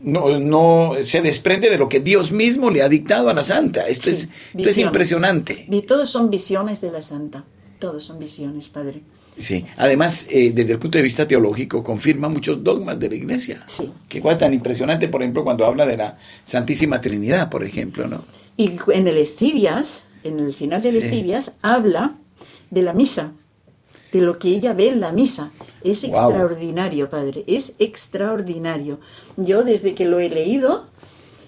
[0.01, 3.87] no, no se desprende de lo que Dios mismo le ha dictado a la santa.
[3.87, 5.65] Esto, es, esto es impresionante.
[5.69, 7.45] Y todos son visiones de la santa,
[7.79, 9.01] todos son visiones, Padre.
[9.37, 13.63] Sí, además, eh, desde el punto de vista teológico, confirma muchos dogmas de la iglesia.
[13.67, 13.91] Sí.
[14.07, 18.23] Que fue tan impresionante, por ejemplo, cuando habla de la Santísima Trinidad, por ejemplo, ¿no?
[18.57, 22.15] Y en el Estivias, en el final del Estivias, habla
[22.69, 23.31] de la misa,
[24.11, 25.51] de lo que ella ve en la misa.
[25.83, 28.99] Es extraordinario, padre, es extraordinario.
[29.37, 30.85] Yo desde que lo he leído,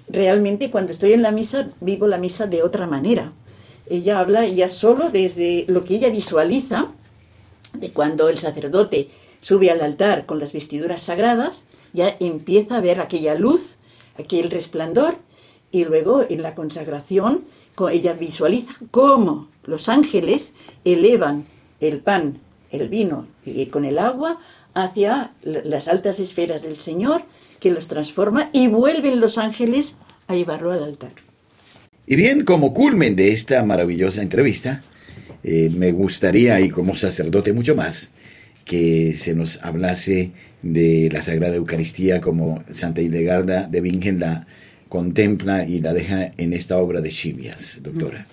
[0.10, 3.32] realmente cuando estoy en la misa, vivo la misa de otra manera.
[3.90, 6.88] Ella habla ya solo desde lo que ella visualiza,
[7.74, 9.10] de cuando el sacerdote
[9.42, 13.76] sube al altar con las vestiduras sagradas, ya empieza a ver aquella luz,
[14.18, 15.18] aquel resplandor,
[15.72, 17.44] y luego en la consagración
[17.92, 20.54] ella visualiza cómo los ángeles
[20.86, 21.46] elevan
[21.82, 22.40] el pan
[22.72, 24.40] el vino y con el agua
[24.74, 27.24] hacia las altas esferas del Señor,
[27.60, 29.96] que los transforma y vuelven los ángeles
[30.28, 31.12] a llevarlo al altar.
[32.08, 34.82] Y bien, como culmen de esta maravillosa entrevista,
[35.44, 38.12] eh, me gustaría, y como sacerdote mucho más,
[38.64, 40.32] que se nos hablase
[40.62, 44.48] de la Sagrada Eucaristía como Santa Hildegarda de Bingen la
[44.90, 48.28] contempla y la deja en esta obra de Chivias, doctora.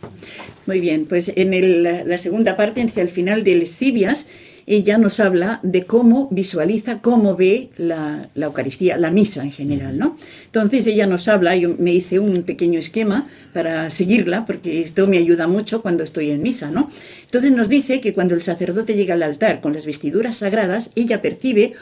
[0.66, 4.26] Muy bien, pues en la segunda parte, hacia el final de Civias,
[4.74, 10.16] ella nos habla de cómo visualiza, cómo ve la, Eucaristía, la misa en general, ¿no?
[10.46, 15.18] Entonces ella nos habla, yo me hice un pequeño esquema para seguirla, porque esto me
[15.18, 16.90] ayuda mucho cuando estoy en misa, ¿no?
[17.24, 21.20] Entonces nos dice que cuando el sacerdote llega al altar con las vestiduras sagradas, ella
[21.20, 21.72] percibe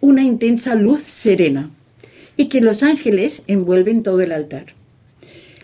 [0.00, 1.70] una intensa luz serena
[2.36, 4.66] y que los ángeles envuelven todo el altar.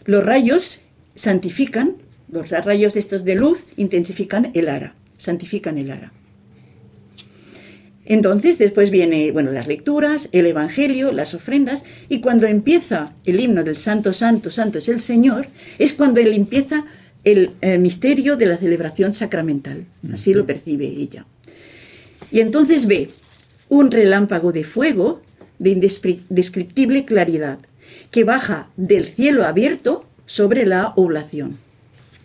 [0.04, 0.80] Los rayos
[1.14, 1.94] santifican,
[2.28, 6.12] los rayos estos de luz intensifican el ara, santifican el ara.
[8.04, 13.62] Entonces después viene, bueno, las lecturas, el evangelio, las ofrendas y cuando empieza el himno
[13.62, 15.46] del Santo, Santo, Santo es el Señor,
[15.78, 16.84] es cuando él empieza
[17.24, 19.84] el, el misterio de la celebración sacramental.
[20.12, 21.26] Así lo percibe ella.
[22.32, 23.10] Y entonces ve
[23.68, 25.22] un relámpago de fuego
[25.58, 27.58] de indescriptible claridad,
[28.10, 31.58] que baja del cielo abierto sobre la oblación.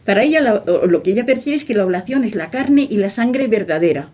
[0.05, 3.09] Para ella lo que ella percibe es que la oblación es la carne y la
[3.09, 4.09] sangre verdadera,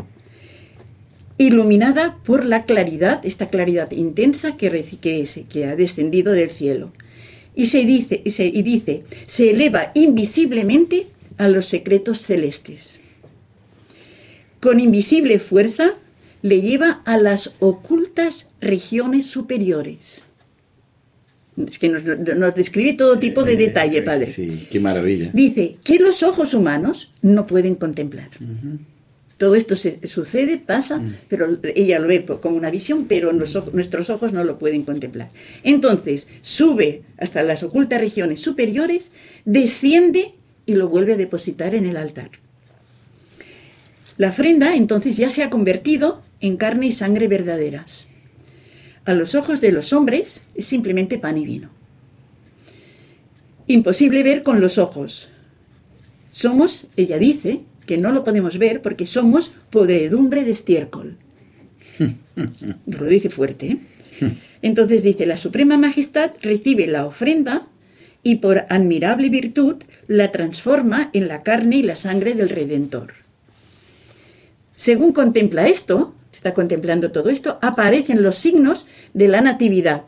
[1.38, 4.70] iluminada por la claridad, esta claridad intensa que,
[5.02, 6.92] que, que ha descendido del cielo.
[7.56, 11.08] Y se, dice, y, se, y dice, se eleva invisiblemente
[11.38, 13.00] a los secretos celestes.
[14.60, 15.94] Con invisible fuerza
[16.42, 20.24] le lleva a las ocultas regiones superiores.
[21.68, 24.32] Es que nos, describe todo tipo de detalle, padre.
[24.32, 25.30] Sí, qué maravilla.
[25.34, 28.30] Dice que los ojos humanos no pueden contemplar.
[29.38, 31.16] Todo esto se, sucede, pasa, mm.
[31.28, 35.30] pero ella lo ve como una visión, pero nuestros ojos no lo pueden contemplar.
[35.64, 39.12] Entonces, sube hasta las ocultas regiones superiores,
[39.46, 40.34] desciende
[40.66, 42.30] y lo vuelve a depositar en el altar.
[44.18, 48.08] La ofrenda entonces ya se ha convertido en carne y sangre verdaderas.
[49.06, 51.70] A los ojos de los hombres es simplemente pan y vino.
[53.68, 55.30] Imposible ver con los ojos.
[56.30, 61.18] Somos, ella dice, que no lo podemos ver porque somos podredumbre de estiércol.
[62.86, 63.68] Lo dice fuerte.
[63.68, 63.78] ¿eh?
[64.62, 67.68] Entonces dice, la Suprema Majestad recibe la ofrenda
[68.24, 73.14] y por admirable virtud la transforma en la carne y la sangre del Redentor.
[74.76, 80.04] Según contempla esto, está contemplando todo esto, aparecen los signos de la natividad,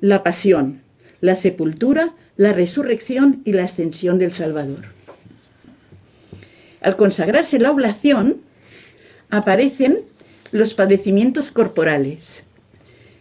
[0.00, 0.80] la pasión,
[1.20, 5.01] la sepultura, la resurrección y la ascensión del Salvador.
[6.82, 8.40] Al consagrarse la oblación,
[9.30, 10.00] aparecen
[10.50, 12.44] los padecimientos corporales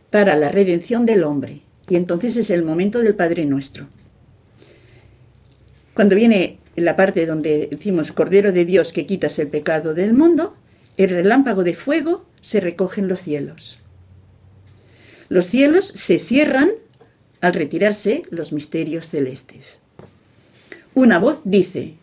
[0.09, 1.61] para la redención del hombre.
[1.87, 3.87] Y entonces es el momento del Padre Nuestro.
[5.93, 10.55] Cuando viene la parte donde decimos Cordero de Dios que quitas el pecado del mundo,
[10.97, 13.79] el relámpago de fuego se recoge en los cielos.
[15.29, 16.71] Los cielos se cierran
[17.39, 19.79] al retirarse los misterios celestes.
[20.93, 21.95] Una voz dice,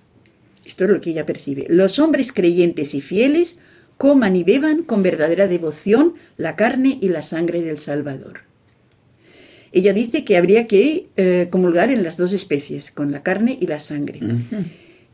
[0.69, 3.59] esto es lo que ella percibe, los hombres creyentes y fieles
[3.97, 8.41] coman y beban con verdadera devoción la carne y la sangre del Salvador.
[9.73, 13.67] Ella dice que habría que eh, comulgar en las dos especies, con la carne y
[13.67, 14.21] la sangre.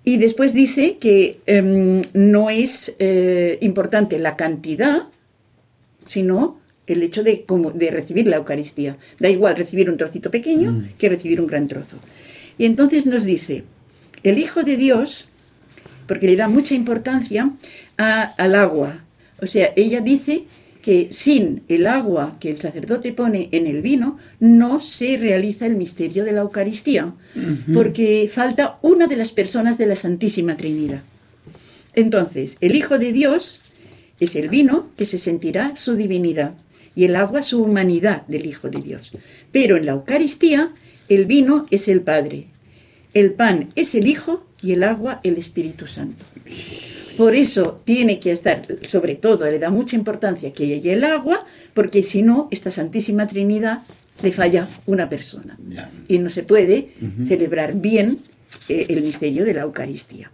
[0.04, 5.08] Y después dice que em, no es eh, importante la cantidad,
[6.04, 7.44] sino el hecho de,
[7.90, 8.98] recibir la Eucaristía.
[9.18, 10.88] Da igual recibir un trocito pequeño Mm.
[10.98, 11.96] que recibir un gran trozo.
[12.58, 13.64] Y entonces nos dice,
[14.22, 15.28] el Hijo de Dios,
[16.06, 17.50] porque le da mucha importancia
[17.98, 19.04] a- al agua.
[19.40, 20.44] O sea, ella dice
[20.82, 25.76] que sin el agua que el sacerdote pone en el vino, no se realiza el
[25.76, 27.12] misterio de la Eucaristía,
[27.72, 31.02] porque falta una de las personas de la Santísima Trinidad.
[31.94, 33.60] Entonces, el Hijo de Dios
[34.20, 36.52] es el vino que se sentirá su divinidad
[36.94, 39.12] y el agua su humanidad del Hijo de Dios.
[39.52, 40.70] Pero en la Eucaristía,
[41.08, 42.46] el vino es el Padre,
[43.14, 46.24] el pan es el Hijo y el agua el Espíritu Santo.
[47.16, 51.38] Por eso tiene que estar, sobre todo, le da mucha importancia que haya el agua,
[51.72, 53.82] porque si no, esta Santísima Trinidad
[54.22, 55.56] le falla una persona.
[56.08, 56.88] Y no se puede
[57.28, 58.18] celebrar bien
[58.68, 60.30] eh, el misterio de la Eucaristía.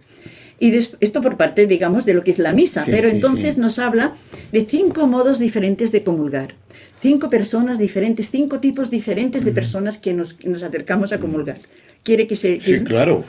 [0.59, 2.85] Y des- esto por parte, digamos, de lo que es la misa.
[2.85, 3.61] Sí, Pero sí, entonces sí.
[3.61, 4.15] nos habla
[4.53, 6.55] de cinco modos diferentes de comulgar.
[7.01, 11.57] Cinco personas diferentes, cinco tipos diferentes de personas que nos, que nos acercamos a comulgar.
[12.03, 12.61] ¿Quiere que se...?
[12.61, 13.25] Sí, que- claro.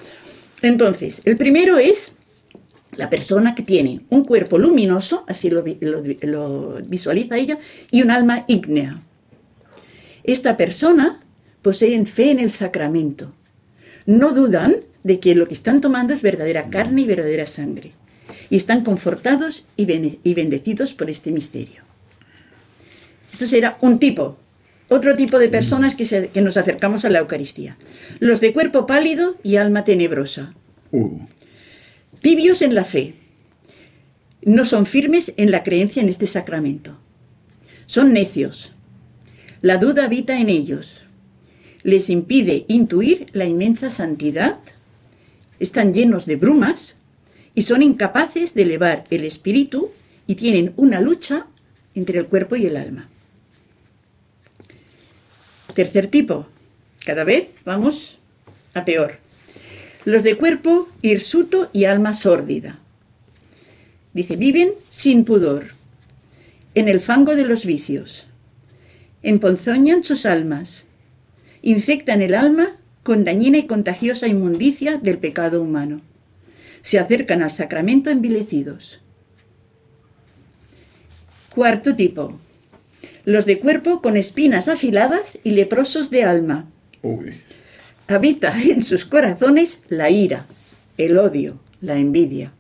[0.62, 2.12] entonces, el primero es
[2.98, 7.58] la persona que tiene un cuerpo luminoso, así lo, lo lo visualiza ella,
[7.90, 9.02] y un alma ígnea.
[10.24, 11.22] Esta persona
[11.62, 13.32] poseen fe en el sacramento.
[14.06, 17.94] No dudan de que lo que están tomando es verdadera carne y verdadera sangre.
[18.50, 21.84] Y están confortados y bendecidos por este misterio.
[23.42, 24.38] Esto será un tipo.
[24.88, 27.76] Otro tipo de personas que, se- que nos acercamos a la Eucaristía.
[28.20, 30.54] Los de cuerpo pálido y alma tenebrosa
[30.92, 31.22] Uh,
[32.22, 33.16] tibios en la fe.
[34.44, 37.00] No son firmes en la creencia en este sacramento.
[37.88, 38.74] Son necios.
[39.62, 41.06] La duda habita en ellos.
[41.82, 44.60] Les impide intuir la inmensa santidad.
[45.60, 46.98] Están llenos de brumas
[47.56, 49.90] y son incapaces de elevar el espíritu
[50.28, 51.48] y tienen una lucha
[51.96, 53.08] entre el cuerpo y el alma.
[55.74, 56.48] Tercer tipo.
[57.06, 58.20] Cada vez vamos
[58.74, 59.20] a peor.
[60.06, 62.80] Los de cuerpo hirsuto y alma sórdida.
[64.14, 65.68] Dice, viven sin pudor,
[66.76, 68.28] en el fango de los vicios.
[69.24, 70.88] Emponzoñan sus almas,
[71.62, 76.02] infectan el alma con dañina y contagiosa inmundicia del pecado humano.
[76.82, 79.02] Se acercan al sacramento envilecidos.
[81.54, 82.40] Cuarto tipo.
[83.26, 86.68] Los de cuerpo con espinas afiladas y leprosos de alma
[87.02, 87.36] uy.
[88.08, 90.46] habita en sus corazones la ira,
[90.98, 92.54] el odio, la envidia.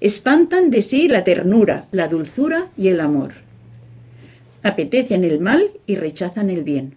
[0.00, 3.32] Espantan de sí la ternura, la dulzura y el amor.
[4.62, 6.96] Apetecen el mal y rechazan el bien.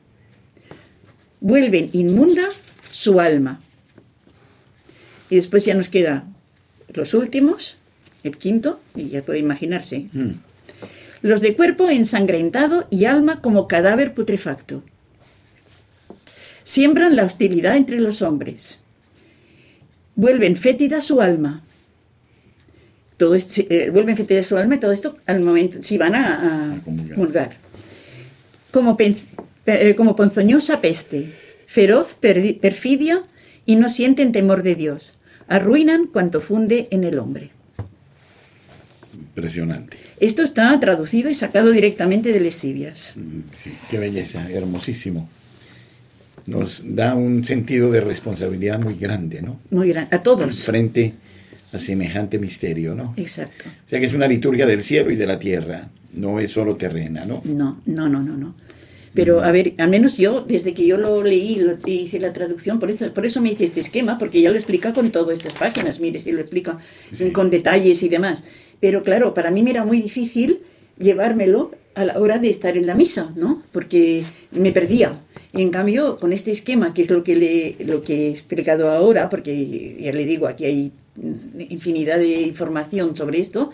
[1.39, 2.43] Vuelven inmunda
[2.91, 3.61] su alma.
[5.29, 6.25] Y después ya nos queda
[6.89, 7.77] los últimos,
[8.23, 10.05] el quinto, y ya puede imaginarse.
[10.13, 10.31] Mm.
[11.27, 14.81] Los de cuerpo ensangrentado y alma como cadáver putrefacto.
[16.63, 18.79] Siembran la hostilidad entre los hombres.
[20.15, 21.63] Vuelven fétida su alma.
[23.17, 26.75] Todo esto, eh, vuelven fétida su alma y todo esto al momento, si van a,
[26.75, 27.57] a comulgar.
[28.71, 29.17] Como, pen-
[29.65, 31.33] eh, como ponzoñosa peste,
[31.65, 33.21] feroz perfidia
[33.65, 35.11] y no sienten temor de Dios.
[35.49, 37.49] Arruinan cuanto funde en el hombre.
[39.37, 39.97] Impresionante.
[40.19, 43.13] Esto está traducido y sacado directamente de Lesibias.
[43.15, 45.29] Mm, sí, qué belleza, hermosísimo.
[46.47, 49.59] Nos da un sentido de responsabilidad muy grande, ¿no?
[49.69, 50.15] Muy grande.
[50.15, 50.61] A todos.
[50.61, 51.13] Frente
[51.71, 53.13] a semejante misterio, ¿no?
[53.15, 53.65] Exacto.
[53.85, 56.75] O sea que es una liturgia del cielo y de la tierra, no es solo
[56.75, 57.43] terrena, ¿no?
[57.45, 58.55] No, no, no, no, no.
[59.13, 62.33] Pero a ver, al menos yo, desde que yo lo leí lo, y hice la
[62.33, 65.39] traducción, por eso, por eso me hice este esquema, porque ya lo explica con todas
[65.39, 66.77] estas páginas, mire, si lo explica
[67.11, 67.31] Sí.
[67.31, 68.43] con detalles y demás.
[68.79, 70.59] Pero claro, para mí me era muy difícil
[70.99, 73.63] llevármelo a la hora de estar en la misa, ¿no?
[73.71, 75.13] Porque me perdía.
[75.51, 78.91] Y en cambio, con este esquema, que es lo que, le, lo que he explicado
[78.91, 80.91] ahora, porque ya le digo, aquí hay
[81.57, 83.71] infinidad de información sobre esto,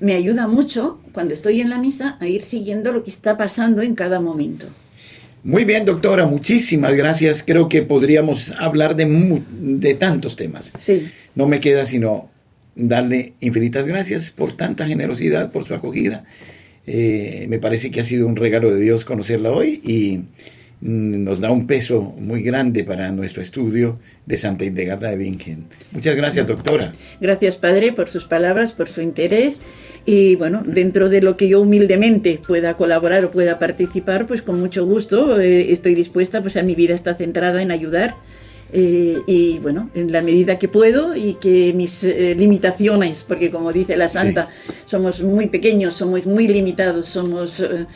[0.00, 3.82] me ayuda mucho cuando estoy en la misa a ir siguiendo lo que está pasando
[3.82, 4.68] en cada momento.
[5.42, 7.42] Muy bien, doctora, muchísimas gracias.
[7.42, 10.72] Creo que podríamos hablar de, de tantos temas.
[10.78, 12.30] Sí, No me queda sino
[12.76, 16.24] darle infinitas gracias por tanta generosidad, por su acogida.
[16.86, 20.18] Eh, me parece que ha sido un regalo de Dios conocerla hoy y
[20.86, 25.64] mm, nos da un peso muy grande para nuestro estudio de Santa Hildegarda de Bingen.
[25.90, 26.92] Muchas gracias, doctora.
[27.20, 29.60] gracias Padre por sus palabras, por su interés
[30.04, 34.60] y bueno, dentro de lo que yo humildemente pueda colaborar o pueda participar, pues con
[34.60, 38.14] mucho gusto eh, estoy dispuesta, pues a mi vida está centrada en ayudar
[38.72, 43.72] eh, y bueno, en la medida que puedo y que mis eh, limitaciones, porque como
[43.72, 44.48] dice la santa,
[44.84, 47.86] somos muy pequeños, somos muy limitados, somos eh,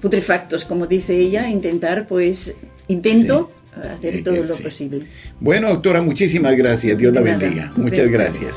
[0.00, 2.54] putrefactos, como dice ella, intentar, pues,
[2.88, 5.06] intento hacer todo lo posible.
[5.40, 6.96] Bueno, doctora, muchísimas gracias.
[6.96, 7.72] Dios la bendiga.
[7.76, 8.56] Muchas gracias.